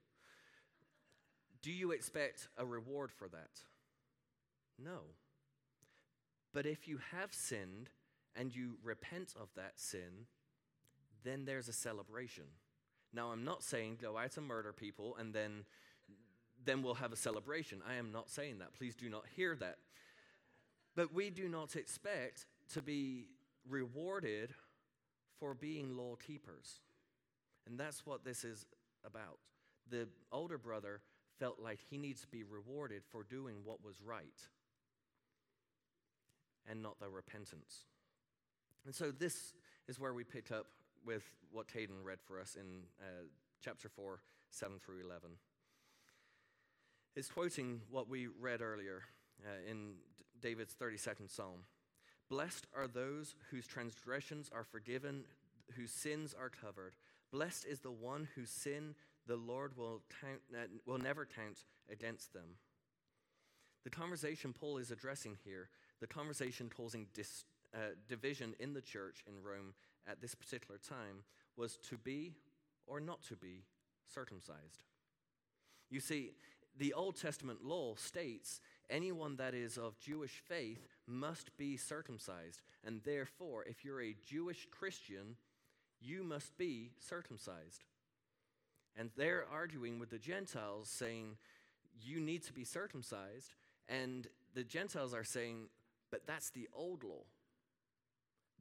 do 1.63 1.73
you 1.73 1.91
expect 1.91 2.49
a 2.57 2.65
reward 2.65 3.11
for 3.11 3.29
that? 3.29 3.63
No. 4.79 5.01
But 6.53 6.67
if 6.67 6.87
you 6.87 6.99
have 7.13 7.35
sinned 7.35 7.91
and 8.35 8.55
you 8.55 8.79
repent 8.83 9.35
of 9.41 9.49
that 9.57 9.73
sin, 9.75 10.27
then 11.25 11.45
there's 11.45 11.69
a 11.69 11.73
celebration. 11.73 12.45
Now, 13.13 13.33
I'm 13.33 13.45
not 13.45 13.63
saying 13.63 13.99
go 14.01 14.17
out 14.17 14.37
and 14.37 14.47
murder 14.47 14.73
people 14.73 15.17
and 15.19 15.35
then, 15.35 15.65
then 16.65 16.83
we'll 16.83 16.95
have 16.95 17.13
a 17.13 17.17
celebration. 17.17 17.83
I 17.89 17.95
am 17.95 18.13
not 18.13 18.31
saying 18.31 18.59
that. 18.59 18.75
Please 18.75 18.95
do 18.95 19.09
not 19.09 19.25
hear 19.35 19.57
that. 19.57 19.79
But 20.97 21.15
we 21.15 21.31
do 21.31 21.49
not 21.49 21.77
expect 21.77 22.47
to 22.73 22.83
be 22.83 23.29
rewarded 23.69 24.55
for 25.39 25.55
being 25.55 25.97
law 25.97 26.17
keepers. 26.17 26.81
And 27.67 27.79
that's 27.79 28.07
what 28.07 28.25
this 28.25 28.45
is 28.45 28.65
about. 29.05 29.39
The 29.91 30.09
older 30.33 30.59
brother 30.59 31.03
felt 31.39 31.61
like 31.63 31.81
he 31.91 31.99
needs 31.99 32.23
to 32.23 32.29
be 32.29 32.43
rewarded 32.43 33.03
for 33.11 33.23
doing 33.23 33.57
what 33.65 33.85
was 33.85 34.03
right 34.03 34.41
and 36.69 36.83
not 36.83 36.99
the 36.99 37.09
repentance. 37.09 37.85
And 38.87 38.95
so 38.95 39.11
this 39.11 39.53
is 39.87 40.01
where 40.01 40.15
we 40.15 40.25
pick 40.25 40.51
up 40.51 40.67
with 41.05 41.23
what 41.53 41.69
Taden 41.69 42.03
read 42.03 42.19
for 42.27 42.41
us 42.41 42.57
in 42.57 42.83
uh, 43.01 43.27
chapter 43.63 43.89
4, 43.89 44.21
7 44.51 44.79
through 44.85 45.05
11. 45.05 45.31
It's 47.15 47.29
quoting 47.29 47.81
what 47.91 48.09
we 48.09 48.27
read 48.27 48.61
earlier 48.61 49.03
uh, 49.45 49.71
in 49.71 49.95
David's 50.47 50.75
32nd 50.75 51.29
Psalm. 51.29 51.65
Blessed 52.31 52.69
are 52.77 52.87
those 52.87 53.35
whose 53.51 53.67
transgressions 53.67 54.49
are 54.55 54.63
forgiven, 54.63 55.25
whose 55.75 55.91
sins 55.91 56.37
are 56.41 56.49
covered. 56.49 56.95
Blessed 57.33 57.67
is 57.67 57.81
the 57.81 57.91
one 57.91 58.29
whose 58.37 58.49
sin 58.49 58.95
the 59.27 59.35
Lord 59.35 59.77
will, 59.77 60.03
count, 60.21 60.39
uh, 60.55 60.69
will 60.87 60.99
never 60.99 61.27
count 61.27 61.65
against 61.91 62.33
them. 62.33 62.59
The 63.83 63.91
conversation 63.91 64.53
Paul 64.53 64.79
is 64.79 64.93
addressing 64.93 65.37
here 65.45 65.69
the 66.01 66.07
conversation 66.07 66.71
causing 66.71 67.09
dis, 67.13 67.45
uh, 67.75 67.97
division 68.09 68.55
in 68.61 68.73
the 68.73 68.83
church 68.83 69.25
in 69.27 69.43
Rome 69.43 69.75
at 70.07 70.21
this 70.21 70.37
particular 70.37 70.79
time 70.79 71.25
was 71.57 71.77
to 71.89 71.99
be 71.99 72.35
or 72.87 73.01
not 73.01 73.21
to 73.23 73.35
be 73.35 73.65
circumcised. 74.07 74.85
You 75.91 75.99
see, 75.99 76.35
the 76.79 76.93
Old 76.93 77.17
Testament 77.17 77.65
law 77.65 77.95
states 77.97 78.61
anyone 78.91 79.37
that 79.37 79.55
is 79.55 79.77
of 79.77 79.99
Jewish 79.99 80.43
faith 80.49 80.87
must 81.07 81.57
be 81.57 81.77
circumcised. 81.77 82.63
And 82.85 83.01
therefore, 83.05 83.65
if 83.65 83.85
you're 83.85 84.03
a 84.03 84.17
Jewish 84.27 84.67
Christian, 84.71 85.37
you 86.01 86.23
must 86.23 86.57
be 86.57 86.93
circumcised. 86.99 87.85
And 88.97 89.11
they're 89.17 89.45
arguing 89.53 89.99
with 89.99 90.11
the 90.11 90.19
Gentiles, 90.19 90.89
saying, 90.89 91.37
You 92.01 92.21
need 92.21 92.43
to 92.45 92.53
be 92.53 92.65
circumcised. 92.65 93.55
And 93.89 94.27
the 94.55 94.65
Gentiles 94.65 95.15
are 95.15 95.25
saying, 95.25 95.69
but 96.11 96.27
that's 96.27 96.51
the 96.51 96.69
old 96.73 97.05
law. 97.05 97.25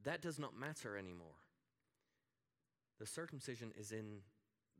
That 0.04 0.20
does 0.20 0.38
not 0.38 0.58
matter 0.58 0.96
anymore. 0.96 1.40
The 2.98 3.06
circumcision 3.06 3.72
is 3.78 3.92
in 3.92 4.20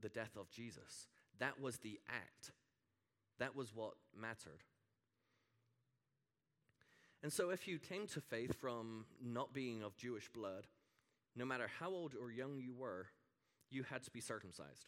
the 0.00 0.08
death 0.08 0.36
of 0.38 0.50
Jesus. 0.50 1.08
That 1.38 1.60
was 1.60 1.78
the 1.78 2.00
act, 2.08 2.52
that 3.38 3.54
was 3.54 3.74
what 3.74 3.94
mattered. 4.18 4.62
And 7.22 7.32
so, 7.32 7.50
if 7.50 7.66
you 7.66 7.78
came 7.78 8.06
to 8.08 8.20
faith 8.20 8.54
from 8.60 9.06
not 9.24 9.52
being 9.52 9.82
of 9.82 9.96
Jewish 9.96 10.28
blood, 10.28 10.66
no 11.34 11.44
matter 11.44 11.68
how 11.78 11.90
old 11.90 12.14
or 12.20 12.30
young 12.30 12.58
you 12.58 12.74
were, 12.74 13.08
you 13.70 13.82
had 13.82 14.02
to 14.04 14.10
be 14.10 14.20
circumcised. 14.20 14.86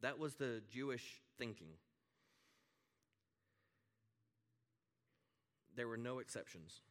That 0.00 0.18
was 0.18 0.34
the 0.34 0.62
Jewish 0.70 1.22
thinking. 1.38 1.68
There 5.74 5.88
were 5.88 5.96
no 5.96 6.18
exceptions. 6.18 6.82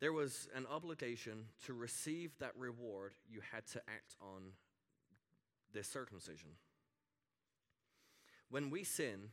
There 0.00 0.12
was 0.12 0.48
an 0.54 0.66
obligation 0.66 1.44
to 1.66 1.74
receive 1.74 2.32
that 2.38 2.56
reward, 2.56 3.12
you 3.28 3.40
had 3.52 3.66
to 3.68 3.80
act 3.88 4.16
on 4.20 4.52
this 5.72 5.88
circumcision. 5.88 6.50
When 8.50 8.70
we 8.70 8.82
sin, 8.82 9.30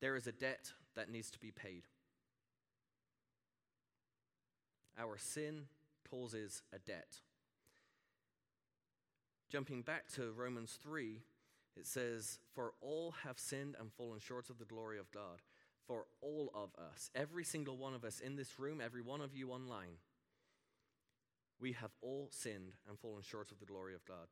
there 0.00 0.16
is 0.16 0.26
a 0.26 0.32
debt 0.32 0.72
that 0.94 1.10
needs 1.10 1.30
to 1.32 1.38
be 1.38 1.50
paid. 1.50 1.82
Our 4.98 5.16
sin 5.16 5.66
causes 6.10 6.62
a 6.72 6.78
debt. 6.78 7.20
Jumping 9.50 9.82
back 9.82 10.08
to 10.14 10.32
Romans 10.32 10.78
3, 10.82 11.22
it 11.76 11.86
says, 11.86 12.38
For 12.54 12.72
all 12.80 13.14
have 13.24 13.38
sinned 13.38 13.76
and 13.80 13.92
fallen 13.92 14.18
short 14.18 14.50
of 14.50 14.58
the 14.58 14.64
glory 14.64 14.98
of 14.98 15.10
God 15.10 15.40
for 15.86 16.04
all 16.20 16.52
of 16.54 16.70
us, 16.78 17.10
every 17.14 17.44
single 17.44 17.76
one 17.76 17.94
of 17.94 18.04
us 18.04 18.20
in 18.20 18.36
this 18.36 18.58
room, 18.58 18.80
every 18.84 19.00
one 19.00 19.22
of 19.22 19.34
you 19.34 19.50
online. 19.50 19.96
We 21.58 21.72
have 21.72 21.90
all 22.02 22.28
sinned 22.30 22.74
and 22.88 22.98
fallen 22.98 23.22
short 23.22 23.50
of 23.50 23.58
the 23.58 23.66
glory 23.66 23.94
of 23.94 24.04
God. 24.04 24.28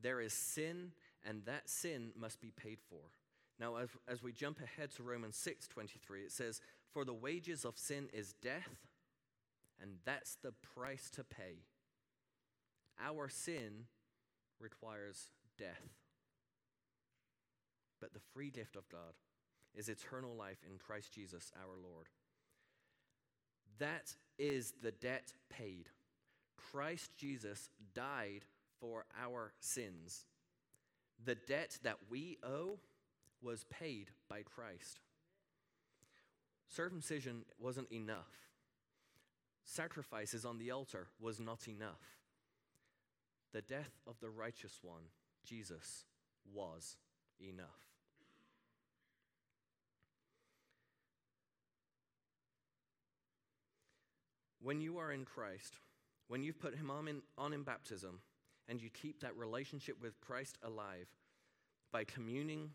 There 0.00 0.20
is 0.20 0.32
sin, 0.32 0.92
and 1.24 1.44
that 1.44 1.68
sin 1.68 2.12
must 2.18 2.40
be 2.40 2.50
paid 2.50 2.78
for. 2.88 3.10
Now, 3.60 3.76
as, 3.76 3.90
as 4.08 4.22
we 4.22 4.32
jump 4.32 4.58
ahead 4.60 4.90
to 4.96 5.02
Romans 5.02 5.36
6 5.36 5.68
23, 5.68 6.22
it 6.22 6.32
says, 6.32 6.60
For 6.92 7.04
the 7.04 7.14
wages 7.14 7.64
of 7.64 7.78
sin 7.78 8.08
is 8.12 8.32
death, 8.42 8.88
and 9.84 9.98
that's 10.06 10.38
the 10.42 10.52
price 10.74 11.10
to 11.10 11.22
pay. 11.22 11.66
Our 12.98 13.28
sin 13.28 13.84
requires 14.58 15.28
death. 15.58 15.92
But 18.00 18.14
the 18.14 18.20
free 18.32 18.50
gift 18.50 18.76
of 18.76 18.88
God 18.88 19.12
is 19.74 19.90
eternal 19.90 20.34
life 20.34 20.64
in 20.66 20.78
Christ 20.78 21.12
Jesus 21.12 21.52
our 21.54 21.76
Lord. 21.76 22.06
That 23.78 24.14
is 24.38 24.72
the 24.82 24.92
debt 24.92 25.34
paid. 25.50 25.90
Christ 26.56 27.10
Jesus 27.18 27.68
died 27.94 28.46
for 28.80 29.04
our 29.22 29.52
sins. 29.60 30.24
The 31.22 31.34
debt 31.34 31.78
that 31.82 31.98
we 32.08 32.38
owe 32.42 32.78
was 33.42 33.64
paid 33.64 34.08
by 34.30 34.42
Christ. 34.42 35.00
Circumcision 36.68 37.44
wasn't 37.60 37.92
enough 37.92 38.30
sacrifices 39.64 40.44
on 40.44 40.58
the 40.58 40.70
altar 40.70 41.08
was 41.20 41.40
not 41.40 41.66
enough. 41.68 42.18
The 43.52 43.62
death 43.62 44.00
of 44.06 44.18
the 44.20 44.30
righteous 44.30 44.78
one, 44.82 45.02
Jesus, 45.44 46.04
was 46.52 46.96
enough. 47.40 47.66
When 54.60 54.80
you 54.80 54.98
are 54.98 55.12
in 55.12 55.24
Christ, 55.24 55.76
when 56.28 56.42
you've 56.42 56.58
put 56.58 56.74
Him 56.74 56.90
on 56.90 57.06
in, 57.06 57.22
on 57.36 57.52
in 57.52 57.62
baptism, 57.62 58.20
and 58.66 58.80
you 58.80 58.88
keep 58.88 59.20
that 59.20 59.36
relationship 59.36 59.96
with 60.00 60.20
Christ 60.20 60.56
alive 60.62 61.06
by 61.92 62.04
communing, 62.04 62.70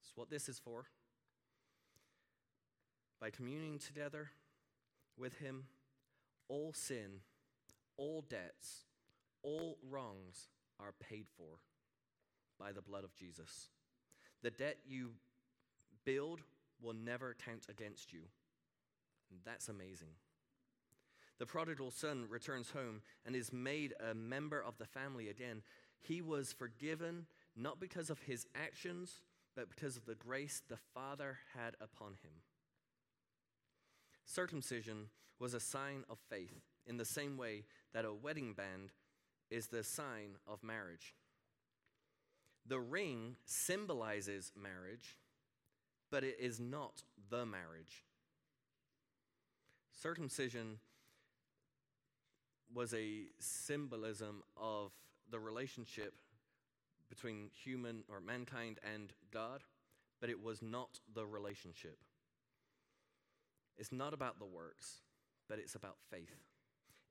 that's 0.00 0.16
what 0.16 0.30
this 0.30 0.48
is 0.48 0.58
for, 0.58 0.86
by 3.20 3.30
communing 3.30 3.78
together 3.78 4.30
with 5.18 5.38
him, 5.38 5.64
all 6.48 6.72
sin, 6.72 7.20
all 7.96 8.24
debts, 8.28 8.84
all 9.42 9.78
wrongs 9.88 10.48
are 10.80 10.94
paid 11.00 11.26
for 11.36 11.58
by 12.58 12.72
the 12.72 12.82
blood 12.82 13.04
of 13.04 13.14
Jesus. 13.14 13.68
The 14.42 14.50
debt 14.50 14.78
you 14.86 15.10
build 16.04 16.40
will 16.80 16.94
never 16.94 17.36
count 17.44 17.66
against 17.68 18.12
you. 18.12 18.20
That's 19.44 19.68
amazing. 19.68 20.08
The 21.38 21.46
prodigal 21.46 21.90
son 21.90 22.26
returns 22.28 22.70
home 22.70 23.02
and 23.24 23.36
is 23.36 23.52
made 23.52 23.94
a 24.00 24.14
member 24.14 24.60
of 24.62 24.78
the 24.78 24.86
family 24.86 25.28
again. 25.28 25.62
He 26.00 26.20
was 26.20 26.52
forgiven 26.52 27.26
not 27.56 27.80
because 27.80 28.10
of 28.10 28.20
his 28.20 28.46
actions, 28.54 29.20
but 29.54 29.68
because 29.68 29.96
of 29.96 30.06
the 30.06 30.14
grace 30.14 30.62
the 30.68 30.78
Father 30.94 31.38
had 31.56 31.74
upon 31.80 32.12
him. 32.22 32.32
Circumcision 34.28 35.06
was 35.38 35.54
a 35.54 35.60
sign 35.60 36.04
of 36.10 36.18
faith 36.28 36.60
in 36.86 36.98
the 36.98 37.04
same 37.06 37.38
way 37.38 37.64
that 37.94 38.04
a 38.04 38.12
wedding 38.12 38.52
band 38.52 38.92
is 39.50 39.68
the 39.68 39.82
sign 39.82 40.36
of 40.46 40.62
marriage. 40.62 41.14
The 42.66 42.78
ring 42.78 43.36
symbolizes 43.46 44.52
marriage, 44.54 45.16
but 46.10 46.24
it 46.24 46.36
is 46.38 46.60
not 46.60 47.02
the 47.30 47.46
marriage. 47.46 48.04
Circumcision 49.98 50.78
was 52.74 52.92
a 52.92 53.28
symbolism 53.38 54.42
of 54.58 54.92
the 55.30 55.40
relationship 55.40 56.12
between 57.08 57.48
human 57.64 58.04
or 58.10 58.20
mankind 58.20 58.78
and 58.94 59.10
God, 59.32 59.62
but 60.20 60.28
it 60.28 60.42
was 60.42 60.60
not 60.60 61.00
the 61.14 61.24
relationship. 61.24 61.96
It's 63.78 63.92
not 63.92 64.12
about 64.12 64.38
the 64.38 64.44
works, 64.44 65.02
but 65.48 65.58
it's 65.58 65.74
about 65.76 65.96
faith. 66.10 66.34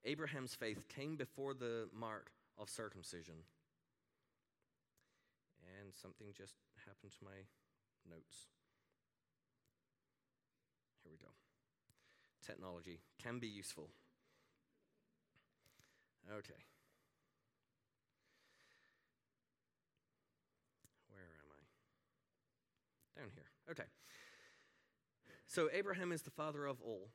Abraham's 0.03 0.53
faith 0.53 0.87
came 0.89 1.15
before 1.15 1.53
the 1.53 1.87
mark 1.93 2.31
of 2.57 2.69
circumcision. 2.69 3.35
And 5.79 5.93
something 5.93 6.27
just 6.37 6.55
happened 6.85 7.11
to 7.19 7.25
my 7.25 7.45
notes. 8.09 8.47
Here 11.03 11.11
we 11.11 11.17
go. 11.17 11.31
Technology 12.45 12.99
can 13.21 13.39
be 13.39 13.47
useful. 13.47 13.89
Okay. 16.29 16.61
Where 21.09 21.21
am 21.21 21.49
I? 21.51 23.19
Down 23.19 23.29
here. 23.33 23.49
Okay. 23.71 23.87
So 25.47 25.69
Abraham 25.73 26.11
is 26.11 26.21
the 26.21 26.29
father 26.29 26.65
of 26.65 26.81
all, 26.81 27.07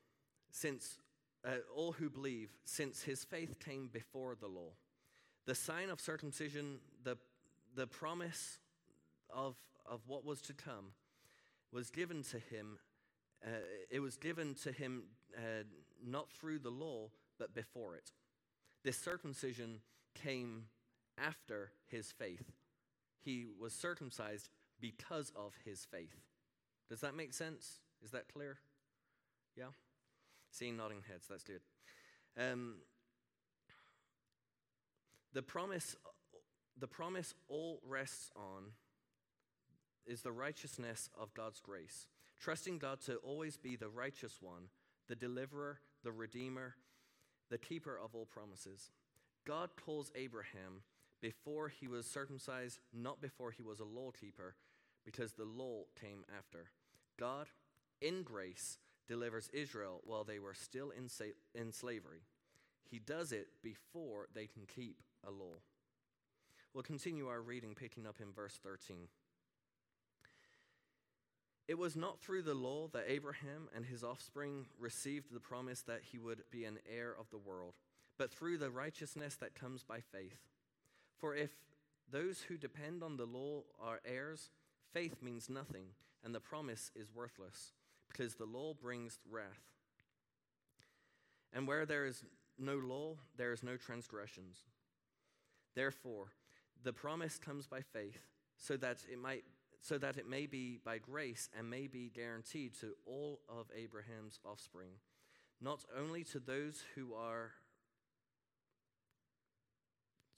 since 0.50 0.98
uh, 1.46 1.56
all 1.74 1.92
who 1.92 2.08
believe, 2.08 2.50
since 2.64 3.02
his 3.02 3.24
faith 3.24 3.58
came 3.60 3.88
before 3.92 4.34
the 4.34 4.48
law. 4.48 4.72
The 5.46 5.54
sign 5.54 5.90
of 5.90 6.00
circumcision, 6.00 6.78
the, 7.04 7.18
the 7.74 7.86
promise 7.86 8.58
of, 9.28 9.56
of 9.86 10.00
what 10.06 10.24
was 10.24 10.40
to 10.42 10.54
come, 10.54 10.92
was 11.72 11.90
given 11.90 12.22
to 12.24 12.38
him. 12.38 12.78
Uh, 13.44 13.50
it 13.90 14.00
was 14.00 14.16
given 14.16 14.54
to 14.62 14.72
him 14.72 15.04
uh, 15.36 15.64
not 16.04 16.30
through 16.30 16.60
the 16.60 16.70
law, 16.70 17.10
but 17.38 17.54
before 17.54 17.96
it. 17.96 18.12
This 18.84 18.96
circumcision 18.96 19.80
came 20.14 20.64
after 21.18 21.70
his 21.90 22.12
faith. 22.12 22.52
He 23.24 23.46
was 23.60 23.72
circumcised 23.72 24.48
because 24.80 25.32
of 25.36 25.54
his 25.64 25.84
faith. 25.84 26.16
Does 26.88 27.00
that 27.00 27.14
make 27.14 27.32
sense? 27.32 27.80
Is 28.04 28.10
that 28.10 28.32
clear? 28.32 28.58
Yeah? 29.56 29.70
Seeing 30.50 30.76
nodding 30.76 31.02
heads, 31.08 31.26
that's 31.28 31.44
good. 31.44 31.60
Um, 32.38 32.76
the 35.32 35.42
promise, 35.42 35.96
the 36.78 36.86
promise 36.86 37.34
all 37.48 37.80
rests 37.86 38.30
on 38.36 38.72
is 40.06 40.22
the 40.22 40.32
righteousness 40.32 41.08
of 41.18 41.32
God's 41.34 41.60
grace. 41.60 42.06
Trusting 42.40 42.78
God 42.78 43.00
to 43.02 43.16
always 43.16 43.56
be 43.56 43.76
the 43.76 43.88
righteous 43.88 44.38
one, 44.40 44.68
the 45.08 45.14
deliverer, 45.14 45.80
the 46.02 46.12
redeemer, 46.12 46.74
the 47.50 47.58
keeper 47.58 47.98
of 48.02 48.14
all 48.14 48.26
promises. 48.26 48.90
God 49.46 49.70
calls 49.76 50.10
Abraham 50.14 50.82
before 51.20 51.68
he 51.68 51.86
was 51.86 52.06
circumcised, 52.06 52.80
not 52.92 53.20
before 53.20 53.52
he 53.52 53.62
was 53.62 53.78
a 53.78 53.84
law 53.84 54.10
keeper, 54.10 54.56
because 55.04 55.32
the 55.32 55.44
law 55.44 55.84
came 56.00 56.24
after. 56.36 56.70
God, 57.18 57.46
in 58.02 58.22
grace, 58.22 58.78
delivers 59.08 59.48
Israel 59.52 60.00
while 60.04 60.24
they 60.24 60.38
were 60.38 60.54
still 60.54 60.90
in, 60.90 61.08
sa- 61.08 61.24
in 61.54 61.72
slavery. 61.72 62.22
He 62.90 62.98
does 62.98 63.32
it 63.32 63.48
before 63.62 64.26
they 64.34 64.46
can 64.46 64.64
keep 64.66 65.00
a 65.26 65.30
law. 65.30 65.60
We'll 66.74 66.82
continue 66.82 67.28
our 67.28 67.40
reading, 67.40 67.74
picking 67.74 68.06
up 68.06 68.16
in 68.20 68.32
verse 68.32 68.58
13. 68.62 69.08
It 71.68 71.78
was 71.78 71.96
not 71.96 72.20
through 72.20 72.42
the 72.42 72.54
law 72.54 72.88
that 72.92 73.04
Abraham 73.08 73.68
and 73.74 73.86
his 73.86 74.02
offspring 74.02 74.66
received 74.78 75.32
the 75.32 75.40
promise 75.40 75.82
that 75.82 76.02
he 76.10 76.18
would 76.18 76.42
be 76.50 76.64
an 76.64 76.78
heir 76.90 77.14
of 77.18 77.30
the 77.30 77.38
world, 77.38 77.74
but 78.18 78.30
through 78.30 78.58
the 78.58 78.70
righteousness 78.70 79.36
that 79.36 79.54
comes 79.54 79.84
by 79.84 80.00
faith. 80.00 80.38
For 81.18 81.34
if 81.34 81.50
those 82.10 82.42
who 82.42 82.56
depend 82.56 83.02
on 83.02 83.16
the 83.16 83.26
law 83.26 83.62
are 83.80 84.00
heirs, 84.04 84.50
faith 84.92 85.22
means 85.22 85.48
nothing, 85.48 85.94
and 86.24 86.34
the 86.34 86.40
promise 86.40 86.90
is 86.94 87.14
worthless, 87.14 87.72
because 88.12 88.34
the 88.34 88.44
law 88.44 88.74
brings 88.74 89.18
wrath. 89.30 89.62
And 91.52 91.66
where 91.66 91.86
there 91.86 92.04
is 92.04 92.24
no 92.58 92.76
law, 92.76 93.16
there 93.36 93.52
is 93.52 93.62
no 93.62 93.76
transgressions. 93.76 94.58
Therefore, 95.74 96.26
the 96.82 96.92
promise 96.92 97.38
comes 97.38 97.66
by 97.66 97.80
faith, 97.80 98.20
so 98.56 98.76
that 98.76 98.98
it 99.10 99.18
might 99.18 99.44
so 99.80 99.98
that 99.98 100.16
it 100.16 100.28
may 100.28 100.46
be 100.46 100.78
by 100.84 100.98
grace 100.98 101.50
and 101.58 101.68
may 101.68 101.88
be 101.88 102.08
guaranteed 102.14 102.72
to 102.78 102.92
all 103.04 103.40
of 103.48 103.66
Abraham's 103.76 104.38
offspring, 104.44 104.92
not 105.60 105.84
only 105.98 106.22
to 106.22 106.38
those 106.38 106.84
who 106.94 107.14
are, 107.14 107.50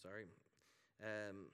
sorry, 0.02 0.24
um, 1.02 1.48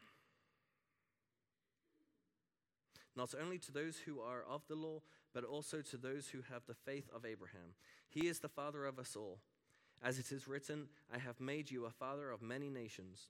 not 3.16 3.34
only 3.42 3.58
to 3.58 3.72
those 3.72 3.98
who 3.98 4.20
are 4.20 4.44
of 4.48 4.62
the 4.68 4.76
law, 4.76 5.00
but 5.32 5.44
also 5.44 5.80
to 5.82 5.96
those 5.96 6.28
who 6.28 6.40
have 6.52 6.62
the 6.66 6.74
faith 6.74 7.08
of 7.14 7.24
Abraham. 7.24 7.74
He 8.08 8.26
is 8.26 8.40
the 8.40 8.48
father 8.48 8.84
of 8.84 8.98
us 8.98 9.16
all. 9.16 9.38
As 10.02 10.18
it 10.18 10.32
is 10.32 10.48
written, 10.48 10.88
I 11.14 11.18
have 11.18 11.40
made 11.40 11.70
you 11.70 11.84
a 11.84 11.90
father 11.90 12.30
of 12.30 12.42
many 12.42 12.70
nations. 12.70 13.28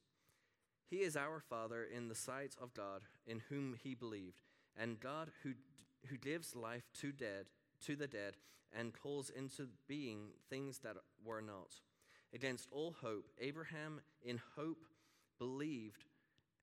He 0.89 0.99
is 0.99 1.17
our 1.17 1.41
father 1.41 1.85
in 1.85 2.09
the 2.09 2.15
sight 2.15 2.55
of 2.61 2.75
God, 2.75 3.03
in 3.27 3.43
whom 3.49 3.77
he 3.83 3.95
believed 3.95 4.43
and 4.79 5.01
God 5.01 5.31
who, 5.43 5.53
who 6.07 6.17
gives 6.17 6.57
life 6.57 6.89
to 7.01 7.13
dead 7.13 7.47
to 7.87 7.97
the 7.97 8.07
dead 8.07 8.37
and 8.77 8.93
calls 8.93 9.31
into 9.31 9.69
being 9.89 10.29
things 10.49 10.79
that 10.79 10.97
were 11.25 11.43
not. 11.43 11.75
Against 12.33 12.69
all 12.71 12.95
hope, 13.01 13.27
Abraham 13.41 14.01
in 14.23 14.41
hope 14.57 14.85
believed 15.39 16.05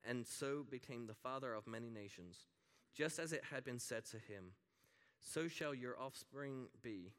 and 0.07 0.25
so 0.25 0.65
became 0.69 1.05
the 1.05 1.13
father 1.13 1.53
of 1.53 1.67
many 1.67 1.89
nations, 1.89 2.47
just 2.95 3.19
as 3.19 3.33
it 3.33 3.43
had 3.51 3.65
been 3.65 3.79
said 3.79 4.05
to 4.05 4.17
him, 4.17 4.53
So 5.21 5.47
shall 5.47 5.73
your 5.73 5.99
offspring 5.99 6.67
be. 6.81 7.11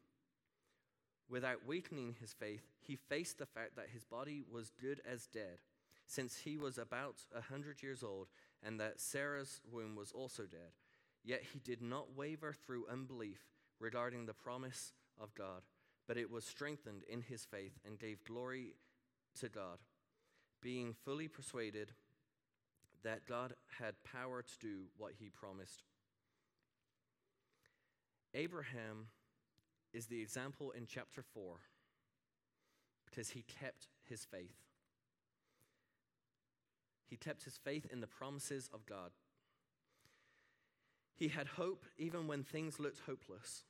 Without 1.29 1.65
weakening 1.65 2.15
his 2.19 2.33
faith, 2.33 2.63
he 2.79 2.95
faced 2.95 3.37
the 3.37 3.45
fact 3.45 3.75
that 3.75 3.89
his 3.93 4.03
body 4.03 4.41
was 4.51 4.71
good 4.81 4.99
as 5.09 5.27
dead, 5.27 5.59
since 6.07 6.37
he 6.37 6.57
was 6.57 6.77
about 6.79 7.17
a 7.35 7.41
hundred 7.41 7.83
years 7.83 8.03
old, 8.03 8.27
and 8.63 8.79
that 8.79 8.99
Sarah's 8.99 9.61
womb 9.71 9.95
was 9.95 10.11
also 10.11 10.43
dead. 10.43 10.71
Yet 11.23 11.43
he 11.53 11.59
did 11.59 11.81
not 11.81 12.15
waver 12.15 12.53
through 12.53 12.87
unbelief 12.91 13.41
regarding 13.79 14.25
the 14.25 14.33
promise 14.33 14.93
of 15.21 15.35
God, 15.35 15.61
but 16.07 16.17
it 16.17 16.31
was 16.31 16.45
strengthened 16.45 17.03
in 17.07 17.21
his 17.21 17.45
faith 17.45 17.77
and 17.85 17.99
gave 17.99 18.23
glory 18.23 18.73
to 19.39 19.49
God, 19.49 19.77
being 20.61 20.95
fully 21.05 21.27
persuaded 21.27 21.91
that 23.03 23.27
God 23.27 23.53
had 23.77 24.03
power 24.03 24.41
to 24.41 24.59
do 24.59 24.85
what 24.97 25.13
he 25.19 25.29
promised. 25.29 25.83
Abraham 28.33 29.07
is 29.93 30.05
the 30.05 30.21
example 30.21 30.71
in 30.71 30.85
chapter 30.85 31.23
4 31.33 31.59
because 33.05 33.29
he 33.29 33.43
kept 33.43 33.87
his 34.07 34.25
faith. 34.25 34.55
He 37.07 37.17
kept 37.17 37.43
his 37.43 37.57
faith 37.57 37.87
in 37.91 38.01
the 38.01 38.07
promises 38.07 38.69
of 38.73 38.85
God. 38.85 39.11
He 41.15 41.27
had 41.27 41.47
hope 41.47 41.85
even 41.97 42.27
when 42.27 42.43
things 42.43 42.79
looked 42.79 43.01
hopeless. 43.05 43.63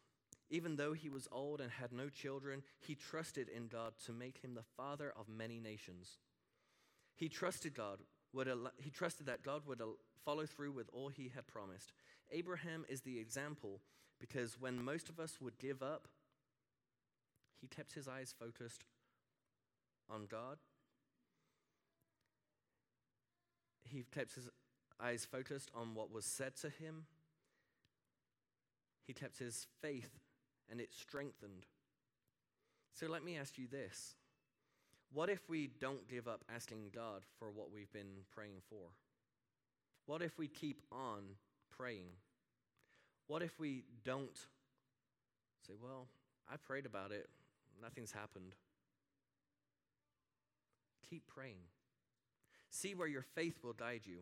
Even 0.51 0.75
though 0.75 0.93
he 0.93 1.09
was 1.09 1.27
old 1.31 1.61
and 1.61 1.71
had 1.71 1.91
no 1.91 2.09
children, 2.09 2.63
he 2.79 2.95
trusted 2.95 3.47
in 3.49 3.67
God 3.67 3.93
to 4.05 4.11
make 4.11 4.39
him 4.43 4.55
the 4.55 4.63
father 4.75 5.13
of 5.17 5.29
many 5.29 5.59
nations. 5.59 6.17
He 7.15 7.29
trusted 7.29 7.75
God 7.75 7.99
would 8.33 8.47
al- 8.47 8.71
he 8.77 8.89
trusted 8.89 9.25
that 9.27 9.43
God 9.43 9.65
would 9.65 9.81
al- 9.81 9.97
follow 10.23 10.45
through 10.45 10.71
with 10.71 10.89
all 10.93 11.09
he 11.09 11.31
had 11.33 11.47
promised. 11.47 11.93
Abraham 12.31 12.85
is 12.87 13.01
the 13.01 13.17
example 13.19 13.81
because 14.19 14.59
when 14.59 14.83
most 14.83 15.09
of 15.09 15.19
us 15.19 15.37
would 15.41 15.57
give 15.57 15.81
up, 15.81 16.07
he 17.61 17.67
kept 17.67 17.93
his 17.93 18.07
eyes 18.07 18.33
focused 18.37 18.83
on 20.09 20.27
God. 20.29 20.57
He 23.83 24.05
kept 24.13 24.35
his 24.35 24.49
eyes 25.01 25.25
focused 25.25 25.71
on 25.73 25.95
what 25.95 26.11
was 26.11 26.25
said 26.25 26.55
to 26.57 26.69
him. 26.69 27.05
He 29.07 29.13
kept 29.13 29.39
his 29.39 29.67
faith 29.81 30.19
and 30.69 30.79
it 30.79 30.93
strengthened. 30.93 31.65
So 32.93 33.07
let 33.07 33.23
me 33.23 33.37
ask 33.37 33.57
you 33.57 33.67
this 33.67 34.15
What 35.11 35.29
if 35.29 35.49
we 35.49 35.69
don't 35.79 36.07
give 36.07 36.27
up 36.27 36.43
asking 36.53 36.91
God 36.93 37.23
for 37.37 37.49
what 37.51 37.71
we've 37.73 37.91
been 37.91 38.25
praying 38.33 38.61
for? 38.69 38.91
What 40.05 40.21
if 40.21 40.37
we 40.37 40.47
keep 40.47 40.81
on 40.91 41.23
praying? 41.75 42.09
What 43.29 43.43
if 43.43 43.59
we 43.59 43.83
don't 44.03 44.37
say, 45.67 45.73
Well, 45.79 46.07
I 46.51 46.57
prayed 46.57 46.87
about 46.87 47.11
it, 47.11 47.29
nothing's 47.79 48.11
happened? 48.11 48.55
Keep 51.07 51.27
praying. 51.27 51.61
See 52.71 52.95
where 52.95 53.07
your 53.07 53.21
faith 53.21 53.59
will 53.63 53.73
guide 53.73 54.01
you. 54.05 54.21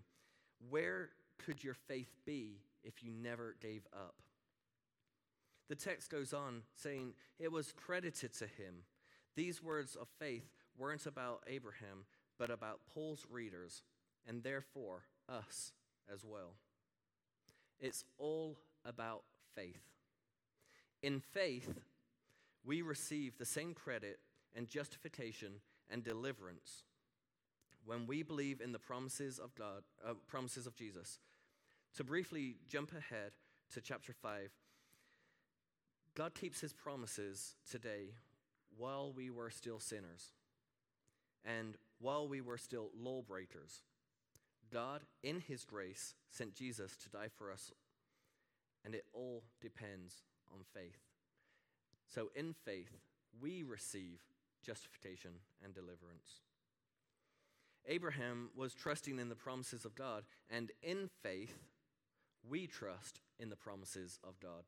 Where 0.69 1.11
could 1.37 1.63
your 1.63 1.73
faith 1.73 2.13
be 2.25 2.59
if 2.83 3.01
you 3.01 3.11
never 3.11 3.55
gave 3.61 3.87
up? 3.93 4.15
The 5.69 5.75
text 5.75 6.09
goes 6.09 6.33
on 6.33 6.63
saying, 6.75 7.13
It 7.39 7.49
was 7.49 7.71
credited 7.71 8.33
to 8.39 8.45
him. 8.45 8.83
These 9.37 9.63
words 9.63 9.95
of 9.95 10.09
faith 10.19 10.49
weren't 10.77 11.05
about 11.05 11.43
Abraham, 11.47 12.03
but 12.37 12.49
about 12.49 12.81
Paul's 12.93 13.25
readers, 13.31 13.83
and 14.27 14.43
therefore 14.43 15.03
us 15.29 15.71
as 16.13 16.25
well. 16.25 16.55
It's 17.79 18.03
all 18.17 18.57
about 18.87 19.23
faith. 19.55 19.83
In 21.03 21.19
faith, 21.19 21.73
we 22.65 22.81
receive 22.81 23.37
the 23.37 23.45
same 23.45 23.73
credit 23.73 24.19
and 24.55 24.69
justification 24.69 25.61
and 25.89 26.03
deliverance 26.03 26.83
when 27.85 28.07
we 28.07 28.23
believe 28.23 28.59
in 28.59 28.71
the 28.71 28.79
promises 28.79 29.39
of 29.39 29.55
God, 29.55 29.83
uh, 30.05 30.13
promises 30.27 30.67
of 30.67 30.75
Jesus. 30.75 31.19
To 31.95 32.03
briefly 32.03 32.57
jump 32.67 32.91
ahead 32.91 33.31
to 33.73 33.81
chapter 33.81 34.13
5, 34.13 34.51
God 36.15 36.35
keeps 36.35 36.59
his 36.59 36.73
promises 36.73 37.55
today 37.69 38.15
while 38.77 39.13
we 39.13 39.29
were 39.29 39.49
still 39.49 39.79
sinners 39.79 40.33
and 41.45 41.77
while 41.99 42.27
we 42.27 42.41
were 42.41 42.57
still 42.57 42.89
lawbreakers. 42.99 43.83
God, 44.71 45.01
in 45.23 45.39
his 45.39 45.63
grace, 45.63 46.15
sent 46.29 46.53
Jesus 46.53 46.97
to 46.97 47.09
die 47.09 47.29
for 47.35 47.51
us, 47.51 47.71
and 48.87 48.95
it 48.95 49.03
all 49.13 49.43
depends 49.59 50.23
on 50.49 50.61
faith. 50.73 50.95
So, 52.07 52.29
in 52.37 52.55
faith, 52.63 52.93
we 53.41 53.61
receive 53.61 54.19
justification 54.65 55.31
and 55.61 55.73
deliverance. 55.73 56.39
Abraham 57.85 58.49
was 58.55 58.73
trusting 58.73 59.19
in 59.19 59.27
the 59.27 59.35
promises 59.35 59.83
of 59.83 59.93
God, 59.93 60.23
and 60.49 60.71
in 60.81 61.09
faith, 61.21 61.53
we 62.49 62.65
trust 62.65 63.19
in 63.37 63.49
the 63.49 63.57
promises 63.57 64.19
of 64.25 64.39
God. 64.39 64.63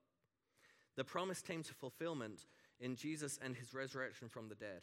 The 0.97 1.05
promise 1.05 1.41
came 1.41 1.63
to 1.63 1.73
fulfillment 1.73 2.45
in 2.81 2.97
Jesus 2.97 3.39
and 3.41 3.55
his 3.55 3.73
resurrection 3.73 4.27
from 4.27 4.49
the 4.49 4.55
dead. 4.55 4.81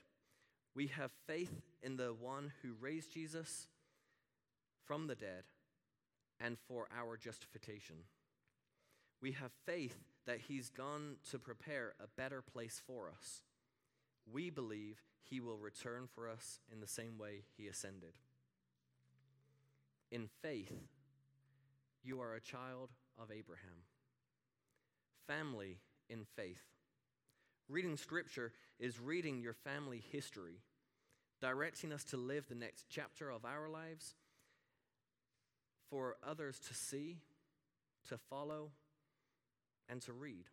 We 0.75 0.87
have 0.87 1.11
faith 1.27 1.61
in 1.83 1.99
the 1.99 2.15
one 2.19 2.55
who 2.63 2.71
raised 2.81 3.13
Jesus 3.13 3.69
from 4.87 5.09
the 5.09 5.15
dead 5.15 5.45
and 6.41 6.57
for 6.67 6.89
our 6.99 7.19
justification. 7.19 7.97
We 9.21 9.33
have 9.33 9.51
faith 9.65 9.97
that 10.27 10.41
he's 10.49 10.71
gone 10.71 11.17
to 11.31 11.39
prepare 11.39 11.95
a 12.01 12.09
better 12.17 12.43
place 12.43 12.83
for 12.87 13.09
us. 13.09 13.43
We 14.31 14.51
believe 14.51 15.03
he 15.23 15.41
will 15.41 15.57
return 15.57 16.09
for 16.13 16.29
us 16.29 16.61
in 16.73 16.81
the 16.81 16.87
same 16.87 17.19
way 17.19 17.45
he 17.57 17.69
ascended. 17.69 18.13
In 20.11 20.29
faith, 20.43 20.73
you 22.03 22.21
are 22.21 22.35
a 22.35 22.41
child 22.41 22.91
of 23.21 23.31
Abraham. 23.31 23.85
Family 25.27 25.79
in 26.09 26.25
faith. 26.37 26.63
Reading 27.69 27.97
Scripture 27.97 28.53
is 28.79 29.01
reading 29.01 29.41
your 29.41 29.55
family 29.55 30.03
history, 30.13 30.61
directing 31.41 31.93
us 31.93 32.05
to 32.05 32.17
live 32.17 32.47
the 32.49 32.55
next 32.55 32.87
chapter 32.89 33.31
of 33.31 33.45
our 33.45 33.69
lives 33.69 34.15
for 35.91 36.17
others 36.27 36.59
to 36.61 36.75
see, 36.75 37.19
to 38.09 38.19
follow, 38.31 38.71
and 39.89 40.01
to 40.03 40.13
read. 40.13 40.47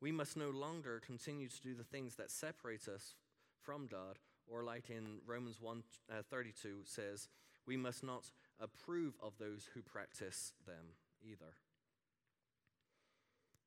We 0.00 0.12
must 0.12 0.36
no 0.36 0.50
longer 0.50 1.00
continue 1.04 1.48
to 1.48 1.62
do 1.62 1.74
the 1.74 1.84
things 1.84 2.14
that 2.16 2.30
separate 2.30 2.88
us 2.88 3.14
from 3.62 3.86
God, 3.86 4.18
or 4.46 4.64
like 4.64 4.88
in 4.88 5.18
Romans 5.26 5.60
1 5.60 5.82
uh, 6.10 6.22
32 6.30 6.78
says, 6.84 7.28
we 7.66 7.76
must 7.76 8.02
not 8.02 8.24
approve 8.58 9.14
of 9.22 9.32
those 9.38 9.68
who 9.74 9.82
practice 9.82 10.52
them 10.66 10.94
either. 11.22 11.54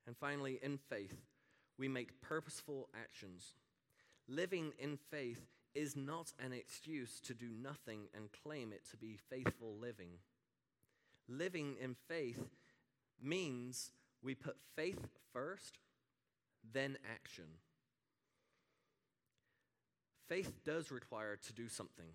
And 0.05 0.17
finally, 0.17 0.59
in 0.61 0.77
faith, 0.77 1.21
we 1.77 1.87
make 1.87 2.21
purposeful 2.21 2.89
actions. 2.93 3.53
Living 4.27 4.73
in 4.79 4.97
faith 5.09 5.45
is 5.73 5.95
not 5.95 6.33
an 6.43 6.53
excuse 6.53 7.19
to 7.21 7.33
do 7.33 7.49
nothing 7.61 8.01
and 8.15 8.29
claim 8.43 8.71
it 8.71 8.83
to 8.91 8.97
be 8.97 9.17
faithful 9.29 9.75
living. 9.79 10.19
Living 11.27 11.75
in 11.81 11.95
faith 12.07 12.43
means 13.21 13.91
we 14.23 14.35
put 14.35 14.57
faith 14.75 15.07
first, 15.33 15.77
then 16.71 16.97
action. 17.11 17.45
Faith 20.27 20.51
does 20.65 20.91
require 20.91 21.35
to 21.35 21.53
do 21.53 21.67
something. 21.67 22.05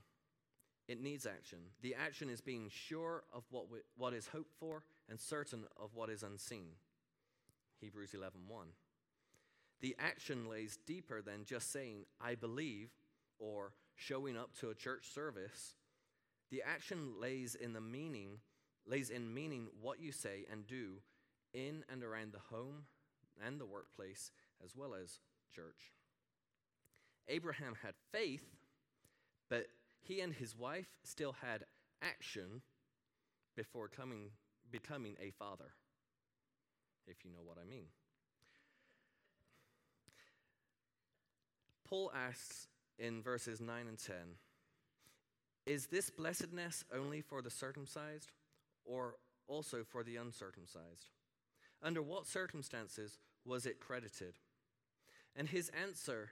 It 0.88 1.02
needs 1.02 1.26
action. 1.26 1.58
The 1.82 1.94
action 1.94 2.30
is 2.30 2.40
being 2.40 2.70
sure 2.70 3.24
of 3.34 3.44
what, 3.50 3.70
we, 3.70 3.80
what 3.96 4.14
is 4.14 4.28
hoped 4.28 4.54
for 4.58 4.84
and 5.08 5.20
certain 5.20 5.64
of 5.80 5.90
what 5.94 6.08
is 6.08 6.22
unseen. 6.22 6.70
Hebrews 7.80 8.12
11:1. 8.12 8.32
The 9.80 9.94
action 9.98 10.48
lays 10.48 10.78
deeper 10.86 11.22
than 11.22 11.44
just 11.44 11.70
saying 11.70 12.06
I 12.20 12.34
believe 12.34 12.90
or 13.38 13.74
showing 13.94 14.36
up 14.36 14.54
to 14.60 14.70
a 14.70 14.74
church 14.74 15.12
service. 15.12 15.74
The 16.50 16.62
action 16.62 17.20
lays 17.20 17.54
in 17.54 17.74
the 17.74 17.80
meaning 17.80 18.40
lays 18.86 19.10
in 19.10 19.32
meaning 19.34 19.68
what 19.82 20.00
you 20.00 20.10
say 20.10 20.46
and 20.50 20.66
do 20.66 21.02
in 21.58 21.84
and 21.90 22.04
around 22.04 22.32
the 22.32 22.54
home 22.54 22.84
and 23.44 23.60
the 23.60 23.66
workplace 23.66 24.30
as 24.64 24.76
well 24.76 24.94
as 24.94 25.20
church. 25.54 25.92
Abraham 27.28 27.74
had 27.82 27.94
faith, 28.12 28.44
but 29.50 29.66
he 30.00 30.20
and 30.20 30.32
his 30.32 30.56
wife 30.56 30.88
still 31.04 31.34
had 31.42 31.64
action 32.02 32.62
before 33.56 33.88
coming, 33.88 34.30
becoming 34.70 35.16
a 35.20 35.30
father 35.30 35.72
if 37.08 37.24
you 37.24 37.30
know 37.30 37.42
what 37.44 37.56
I 37.60 37.68
mean. 37.68 37.86
Paul 41.88 42.12
asks 42.14 42.68
in 42.98 43.22
verses 43.22 43.60
9 43.60 43.88
and 43.88 43.98
10 43.98 44.14
Is 45.66 45.86
this 45.86 46.10
blessedness 46.10 46.84
only 46.94 47.22
for 47.22 47.40
the 47.40 47.50
circumcised 47.50 48.30
or 48.84 49.14
also 49.46 49.84
for 49.84 50.02
the 50.02 50.16
uncircumcised? 50.16 51.08
Under 51.82 52.02
what 52.02 52.26
circumstances 52.26 53.18
was 53.44 53.66
it 53.66 53.80
credited? 53.80 54.34
And 55.36 55.48
his 55.48 55.70
answer 55.70 56.30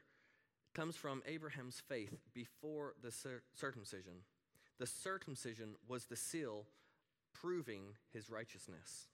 comes 0.74 0.96
from 0.96 1.22
Abraham's 1.26 1.82
faith 1.88 2.18
before 2.34 2.94
the 3.02 3.12
cir- 3.12 3.42
circumcision. 3.54 4.24
The 4.78 4.86
circumcision 4.86 5.76
was 5.88 6.04
the 6.04 6.16
seal 6.16 6.66
proving 7.32 7.94
his 8.12 8.28
righteousness. 8.28 9.06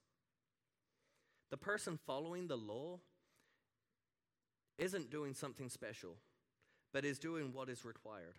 The 1.51 1.57
person 1.57 1.99
following 2.07 2.47
the 2.47 2.57
law 2.57 2.99
isn't 4.79 5.11
doing 5.11 5.35
something 5.35 5.68
special, 5.68 6.16
but 6.92 7.05
is 7.05 7.18
doing 7.18 7.53
what 7.53 7.68
is 7.68 7.85
required. 7.85 8.38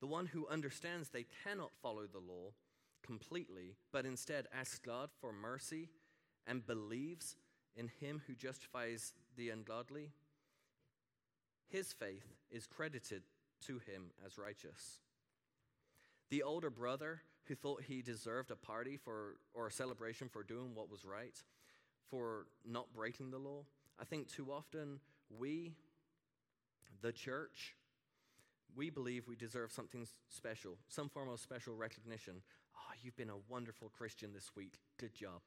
The 0.00 0.06
one 0.06 0.26
who 0.26 0.46
understands 0.48 1.08
they 1.08 1.26
cannot 1.44 1.72
follow 1.82 2.06
the 2.06 2.18
law 2.18 2.52
completely, 3.02 3.76
but 3.92 4.04
instead 4.04 4.46
asks 4.52 4.78
God 4.78 5.08
for 5.20 5.32
mercy 5.32 5.88
and 6.46 6.66
believes 6.66 7.36
in 7.76 7.90
him 8.00 8.22
who 8.26 8.34
justifies 8.34 9.14
the 9.36 9.50
ungodly, 9.50 10.12
his 11.68 11.92
faith 11.92 12.34
is 12.50 12.66
credited 12.66 13.22
to 13.66 13.78
him 13.78 14.10
as 14.24 14.38
righteous. 14.38 15.00
The 16.30 16.42
older 16.42 16.70
brother 16.70 17.22
who 17.46 17.54
thought 17.54 17.82
he 17.82 18.02
deserved 18.02 18.50
a 18.50 18.56
party 18.56 18.96
for 18.96 19.36
or 19.54 19.66
a 19.66 19.72
celebration 19.72 20.28
for 20.28 20.42
doing 20.42 20.74
what 20.74 20.90
was 20.90 21.04
right 21.04 21.36
for 22.10 22.46
not 22.64 22.92
breaking 22.94 23.30
the 23.30 23.38
law 23.38 23.64
I 24.00 24.04
think 24.04 24.28
too 24.28 24.52
often 24.52 25.00
we, 25.30 25.74
the 27.02 27.12
church, 27.12 27.76
we 28.76 28.90
believe 28.90 29.28
we 29.28 29.36
deserve 29.36 29.72
something 29.72 30.06
special, 30.28 30.78
some 30.88 31.08
form 31.08 31.28
of 31.28 31.40
special 31.40 31.74
recognition. 31.74 32.42
Oh, 32.74 32.92
you've 33.02 33.16
been 33.16 33.30
a 33.30 33.38
wonderful 33.48 33.90
Christian 33.96 34.32
this 34.32 34.50
week. 34.56 34.80
Good 34.98 35.14
job. 35.14 35.40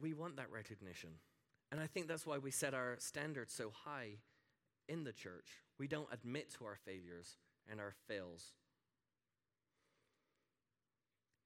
We 0.00 0.14
want 0.14 0.36
that 0.36 0.50
recognition. 0.50 1.10
And 1.72 1.80
I 1.80 1.86
think 1.86 2.06
that's 2.06 2.26
why 2.26 2.38
we 2.38 2.50
set 2.50 2.74
our 2.74 2.96
standards 2.98 3.52
so 3.52 3.72
high 3.84 4.18
in 4.88 5.04
the 5.04 5.12
church. 5.12 5.48
We 5.78 5.88
don't 5.88 6.08
admit 6.12 6.52
to 6.58 6.64
our 6.64 6.76
failures 6.76 7.36
and 7.70 7.80
our 7.80 7.92
fails 8.06 8.52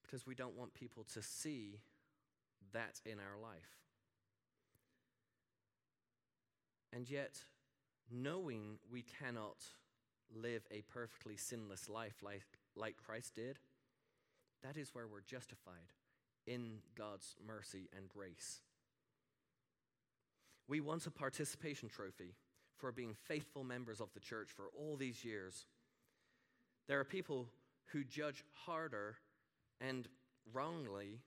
because 0.02 0.26
we 0.26 0.34
don't 0.34 0.58
want 0.58 0.74
people 0.74 1.04
to 1.14 1.22
see 1.22 1.80
that 2.72 3.00
in 3.06 3.18
our 3.18 3.40
life. 3.40 3.78
And 6.92 7.08
yet, 7.08 7.38
knowing 8.10 8.78
we 8.90 9.02
cannot 9.02 9.64
live 10.34 10.62
a 10.70 10.82
perfectly 10.92 11.36
sinless 11.36 11.88
life 11.88 12.16
like, 12.22 12.42
like 12.74 12.96
Christ 12.96 13.36
did, 13.36 13.58
that 14.62 14.76
is 14.76 14.90
where 14.92 15.06
we're 15.06 15.20
justified 15.20 15.92
in 16.46 16.79
God's 16.96 17.37
mercy 17.46 17.88
and 17.96 18.09
grace. 18.09 18.61
We 20.68 20.81
want 20.81 21.07
a 21.07 21.11
participation 21.11 21.88
trophy 21.88 22.35
for 22.76 22.92
being 22.92 23.14
faithful 23.14 23.64
members 23.64 24.00
of 24.00 24.12
the 24.14 24.20
church 24.20 24.50
for 24.55 24.70
all 24.79 24.96
these 24.96 25.24
years. 25.24 25.66
There 26.88 27.00
are 27.00 27.05
people 27.05 27.48
who 27.92 28.05
judge 28.05 28.44
harder 28.64 29.16
and 29.81 30.09
wrongly 30.53 31.20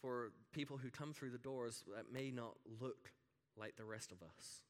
for 0.00 0.32
people 0.52 0.76
who 0.76 0.90
come 0.90 1.12
through 1.12 1.30
the 1.30 1.38
doors 1.38 1.84
that 1.94 2.12
may 2.12 2.30
not 2.30 2.54
look 2.80 3.12
like 3.58 3.76
the 3.76 3.84
rest 3.84 4.12
of 4.12 4.22
us, 4.22 4.62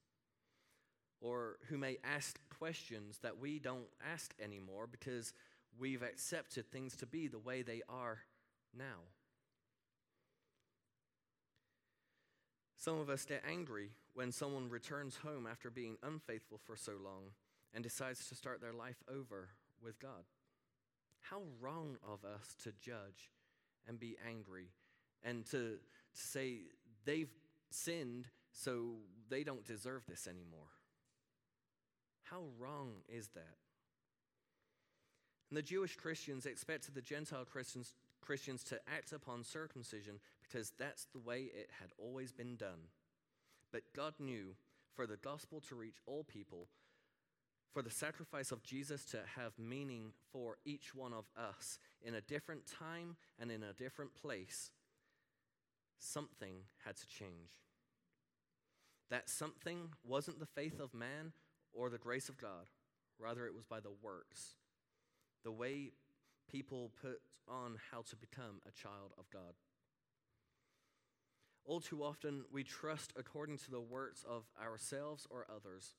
or 1.20 1.56
who 1.68 1.76
may 1.76 1.98
ask 2.02 2.38
questions 2.58 3.18
that 3.22 3.38
we 3.38 3.58
don't 3.58 3.88
ask 4.12 4.34
anymore 4.42 4.86
because 4.90 5.32
we've 5.78 6.02
accepted 6.02 6.70
things 6.70 6.96
to 6.96 7.06
be 7.06 7.28
the 7.28 7.38
way 7.38 7.62
they 7.62 7.82
are 7.88 8.18
now. 8.76 9.04
Some 12.78 13.00
of 13.00 13.10
us 13.10 13.24
get 13.24 13.42
angry 13.46 13.90
when 14.14 14.30
someone 14.30 14.70
returns 14.70 15.16
home 15.16 15.48
after 15.50 15.68
being 15.68 15.96
unfaithful 16.02 16.60
for 16.64 16.76
so 16.76 16.92
long 16.92 17.32
and 17.74 17.82
decides 17.82 18.28
to 18.28 18.36
start 18.36 18.60
their 18.60 18.72
life 18.72 19.02
over 19.12 19.48
with 19.82 19.98
God. 19.98 20.24
How 21.20 21.42
wrong 21.60 21.96
of 22.06 22.24
us 22.24 22.54
to 22.62 22.72
judge 22.80 23.32
and 23.88 23.98
be 23.98 24.16
angry 24.26 24.68
and 25.24 25.44
to, 25.46 25.50
to 25.50 25.78
say 26.12 26.58
they've 27.04 27.32
sinned, 27.70 28.28
so 28.52 28.92
they 29.28 29.42
don't 29.42 29.66
deserve 29.66 30.02
this 30.06 30.28
anymore. 30.28 30.70
How 32.22 32.42
wrong 32.60 32.92
is 33.08 33.28
that? 33.34 33.56
And 35.50 35.56
the 35.56 35.62
Jewish 35.62 35.96
Christians 35.96 36.46
expected 36.46 36.94
the 36.94 37.02
Gentile 37.02 37.44
Christians, 37.44 37.94
Christians 38.20 38.62
to 38.64 38.78
act 38.86 39.12
upon 39.12 39.42
circumcision 39.42 40.20
because 40.48 40.72
that's 40.78 41.06
the 41.12 41.18
way 41.18 41.50
it 41.54 41.68
had 41.80 41.90
always 41.98 42.32
been 42.32 42.56
done. 42.56 42.88
But 43.72 43.82
God 43.94 44.14
knew 44.18 44.54
for 44.94 45.06
the 45.06 45.16
gospel 45.16 45.60
to 45.68 45.74
reach 45.74 45.98
all 46.06 46.24
people, 46.24 46.68
for 47.72 47.82
the 47.82 47.90
sacrifice 47.90 48.50
of 48.50 48.62
Jesus 48.62 49.04
to 49.06 49.18
have 49.36 49.52
meaning 49.58 50.12
for 50.32 50.56
each 50.64 50.94
one 50.94 51.12
of 51.12 51.26
us 51.36 51.78
in 52.02 52.14
a 52.14 52.20
different 52.20 52.62
time 52.66 53.16
and 53.38 53.50
in 53.50 53.62
a 53.62 53.74
different 53.74 54.14
place, 54.14 54.70
something 55.98 56.64
had 56.84 56.96
to 56.96 57.06
change. 57.06 57.60
That 59.10 59.28
something 59.28 59.90
wasn't 60.04 60.40
the 60.40 60.46
faith 60.46 60.80
of 60.80 60.94
man 60.94 61.32
or 61.72 61.90
the 61.90 61.98
grace 61.98 62.28
of 62.28 62.38
God, 62.38 62.66
rather, 63.18 63.46
it 63.46 63.54
was 63.54 63.64
by 63.64 63.80
the 63.80 63.92
works, 64.02 64.56
the 65.44 65.52
way 65.52 65.92
people 66.50 66.90
put 67.00 67.20
on 67.46 67.76
how 67.90 68.02
to 68.02 68.16
become 68.16 68.60
a 68.66 68.72
child 68.72 69.12
of 69.18 69.30
God. 69.30 69.54
All 71.68 71.80
too 71.80 72.02
often, 72.02 72.44
we 72.50 72.64
trust 72.64 73.12
according 73.14 73.58
to 73.58 73.70
the 73.70 73.80
works 73.80 74.24
of 74.26 74.44
ourselves 74.60 75.26
or 75.28 75.46
others. 75.54 75.96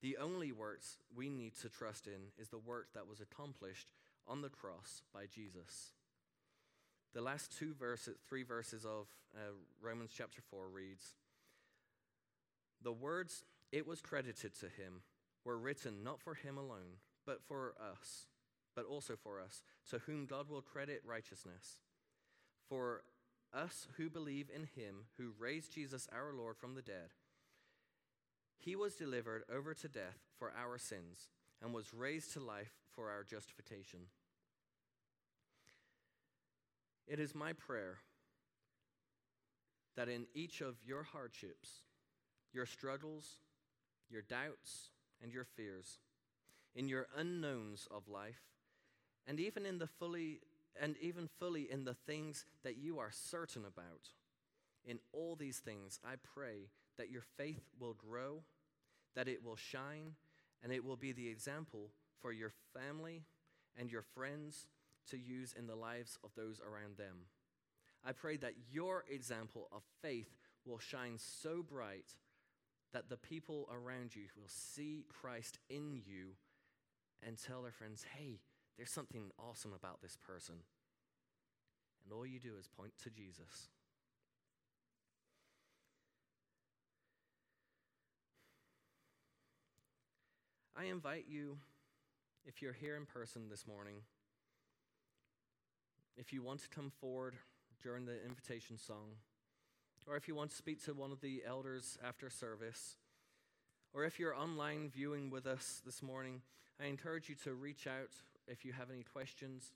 The 0.00 0.16
only 0.16 0.52
works 0.52 0.96
we 1.12 1.28
need 1.28 1.56
to 1.60 1.68
trust 1.68 2.06
in 2.06 2.30
is 2.38 2.50
the 2.50 2.58
work 2.58 2.86
that 2.94 3.08
was 3.08 3.20
accomplished 3.20 3.90
on 4.28 4.42
the 4.42 4.48
cross 4.48 5.02
by 5.12 5.26
Jesus. 5.26 5.90
The 7.14 7.20
last 7.20 7.58
two 7.58 7.74
verses, 7.74 8.14
three 8.28 8.44
verses 8.44 8.84
of 8.84 9.08
uh, 9.34 9.40
Romans 9.80 10.12
chapter 10.16 10.40
4 10.40 10.68
reads 10.68 11.16
The 12.80 12.92
words, 12.92 13.44
it 13.72 13.88
was 13.88 14.00
credited 14.00 14.54
to 14.60 14.66
him, 14.66 15.02
were 15.44 15.58
written 15.58 16.04
not 16.04 16.20
for 16.20 16.34
him 16.34 16.56
alone, 16.56 17.00
but 17.26 17.42
for 17.42 17.74
us, 17.80 18.26
but 18.76 18.84
also 18.84 19.16
for 19.20 19.40
us, 19.40 19.62
to 19.90 19.98
whom 19.98 20.26
God 20.26 20.48
will 20.48 20.62
credit 20.62 21.02
righteousness. 21.04 21.78
For 22.68 23.02
us 23.54 23.88
who 23.96 24.08
believe 24.08 24.50
in 24.54 24.62
him 24.62 25.06
who 25.16 25.32
raised 25.38 25.72
Jesus 25.72 26.08
our 26.12 26.32
Lord 26.32 26.56
from 26.56 26.74
the 26.74 26.82
dead, 26.82 27.10
he 28.58 28.76
was 28.76 28.94
delivered 28.94 29.42
over 29.52 29.74
to 29.74 29.88
death 29.88 30.18
for 30.38 30.52
our 30.56 30.78
sins 30.78 31.28
and 31.60 31.74
was 31.74 31.94
raised 31.94 32.32
to 32.32 32.40
life 32.40 32.72
for 32.94 33.10
our 33.10 33.24
justification. 33.24 34.00
It 37.06 37.18
is 37.18 37.34
my 37.34 37.52
prayer 37.52 37.98
that 39.96 40.08
in 40.08 40.26
each 40.34 40.60
of 40.60 40.76
your 40.84 41.02
hardships, 41.02 41.82
your 42.52 42.66
struggles, 42.66 43.36
your 44.08 44.22
doubts, 44.22 44.90
and 45.22 45.32
your 45.32 45.44
fears, 45.44 45.98
in 46.74 46.88
your 46.88 47.08
unknowns 47.16 47.86
of 47.90 48.08
life, 48.08 48.42
and 49.26 49.38
even 49.38 49.66
in 49.66 49.78
the 49.78 49.86
fully 49.86 50.40
and 50.80 50.96
even 51.00 51.28
fully 51.38 51.70
in 51.70 51.84
the 51.84 51.94
things 51.94 52.44
that 52.64 52.76
you 52.76 52.98
are 52.98 53.10
certain 53.10 53.64
about. 53.64 54.08
In 54.84 54.98
all 55.12 55.36
these 55.36 55.58
things, 55.58 56.00
I 56.04 56.14
pray 56.34 56.68
that 56.98 57.10
your 57.10 57.22
faith 57.36 57.62
will 57.78 57.94
grow, 57.94 58.42
that 59.14 59.28
it 59.28 59.44
will 59.44 59.56
shine, 59.56 60.14
and 60.62 60.72
it 60.72 60.84
will 60.84 60.96
be 60.96 61.12
the 61.12 61.28
example 61.28 61.90
for 62.20 62.32
your 62.32 62.52
family 62.74 63.22
and 63.78 63.90
your 63.90 64.02
friends 64.02 64.66
to 65.10 65.18
use 65.18 65.54
in 65.56 65.66
the 65.66 65.76
lives 65.76 66.18
of 66.24 66.30
those 66.36 66.60
around 66.60 66.96
them. 66.96 67.26
I 68.04 68.12
pray 68.12 68.36
that 68.38 68.54
your 68.70 69.04
example 69.10 69.68
of 69.72 69.82
faith 70.00 70.30
will 70.64 70.78
shine 70.78 71.18
so 71.18 71.62
bright 71.62 72.14
that 72.92 73.08
the 73.08 73.16
people 73.16 73.68
around 73.72 74.14
you 74.14 74.24
will 74.36 74.48
see 74.48 75.04
Christ 75.08 75.58
in 75.68 76.00
you 76.06 76.36
and 77.26 77.38
tell 77.38 77.62
their 77.62 77.72
friends, 77.72 78.04
hey, 78.16 78.40
there's 78.82 78.90
something 78.90 79.30
awesome 79.38 79.72
about 79.72 80.02
this 80.02 80.16
person. 80.26 80.56
And 82.02 82.12
all 82.12 82.26
you 82.26 82.40
do 82.40 82.54
is 82.58 82.66
point 82.66 82.90
to 83.04 83.10
Jesus. 83.10 83.68
I 90.76 90.86
invite 90.86 91.26
you, 91.28 91.58
if 92.44 92.60
you're 92.60 92.72
here 92.72 92.96
in 92.96 93.06
person 93.06 93.42
this 93.48 93.68
morning, 93.68 93.98
if 96.16 96.32
you 96.32 96.42
want 96.42 96.62
to 96.62 96.68
come 96.68 96.90
forward 97.00 97.34
during 97.84 98.04
the 98.04 98.20
invitation 98.26 98.78
song, 98.78 99.14
or 100.08 100.16
if 100.16 100.26
you 100.26 100.34
want 100.34 100.50
to 100.50 100.56
speak 100.56 100.84
to 100.86 100.92
one 100.92 101.12
of 101.12 101.20
the 101.20 101.44
elders 101.46 101.96
after 102.04 102.28
service, 102.28 102.96
or 103.94 104.02
if 104.02 104.18
you're 104.18 104.34
online 104.34 104.90
viewing 104.92 105.30
with 105.30 105.46
us 105.46 105.80
this 105.86 106.02
morning, 106.02 106.42
I 106.80 106.86
encourage 106.86 107.28
you 107.28 107.36
to 107.44 107.54
reach 107.54 107.86
out 107.86 108.10
if 108.52 108.64
you 108.64 108.72
have 108.72 108.90
any 108.90 109.02
questions, 109.02 109.72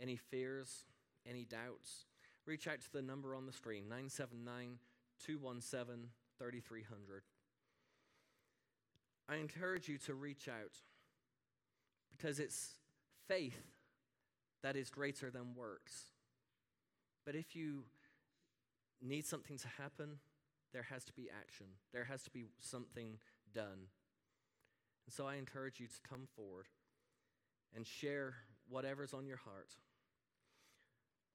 any 0.00 0.16
fears, 0.16 0.84
any 1.28 1.44
doubts. 1.44 2.06
Reach 2.46 2.68
out 2.68 2.80
to 2.80 2.92
the 2.92 3.02
number 3.02 3.34
on 3.34 3.46
the 3.46 3.52
screen 3.52 3.84
979 3.88 4.78
217 5.26 6.08
3300. 6.38 7.22
I 9.28 9.36
encourage 9.36 9.88
you 9.88 9.98
to 9.98 10.14
reach 10.14 10.48
out 10.48 10.76
because 12.16 12.38
it's 12.38 12.74
faith 13.26 13.72
that 14.62 14.76
is 14.76 14.90
greater 14.90 15.30
than 15.30 15.54
works. 15.56 16.12
But 17.24 17.34
if 17.34 17.56
you 17.56 17.84
need 19.02 19.26
something 19.26 19.56
to 19.58 19.68
happen, 19.80 20.18
there 20.72 20.86
has 20.90 21.04
to 21.04 21.12
be 21.12 21.28
action, 21.30 21.66
there 21.92 22.04
has 22.04 22.22
to 22.24 22.30
be 22.30 22.44
something 22.60 23.18
done. 23.54 23.88
And 25.06 25.14
so 25.14 25.26
I 25.26 25.36
encourage 25.36 25.80
you 25.80 25.86
to 25.86 26.08
come 26.08 26.26
forward 26.36 26.66
and 27.74 27.86
share 27.86 28.34
whatever's 28.68 29.12
on 29.12 29.26
your 29.26 29.36
heart. 29.38 29.70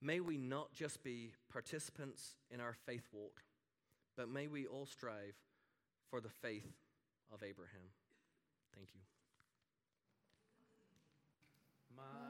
May 0.02 0.20
we 0.22 0.38
not 0.38 0.74
just 0.74 1.04
be 1.04 1.34
participants 1.52 2.36
in 2.50 2.62
our 2.62 2.74
faith 2.86 3.08
walk, 3.12 3.42
but 4.16 4.30
may 4.30 4.48
we 4.48 4.66
all 4.66 4.86
strive 4.86 5.36
for 6.10 6.22
the 6.22 6.30
faith 6.30 6.72
of 7.34 7.44
Abraham. 7.44 7.92
Thank 8.74 8.90
you. 8.94 9.02
My. 11.96 12.29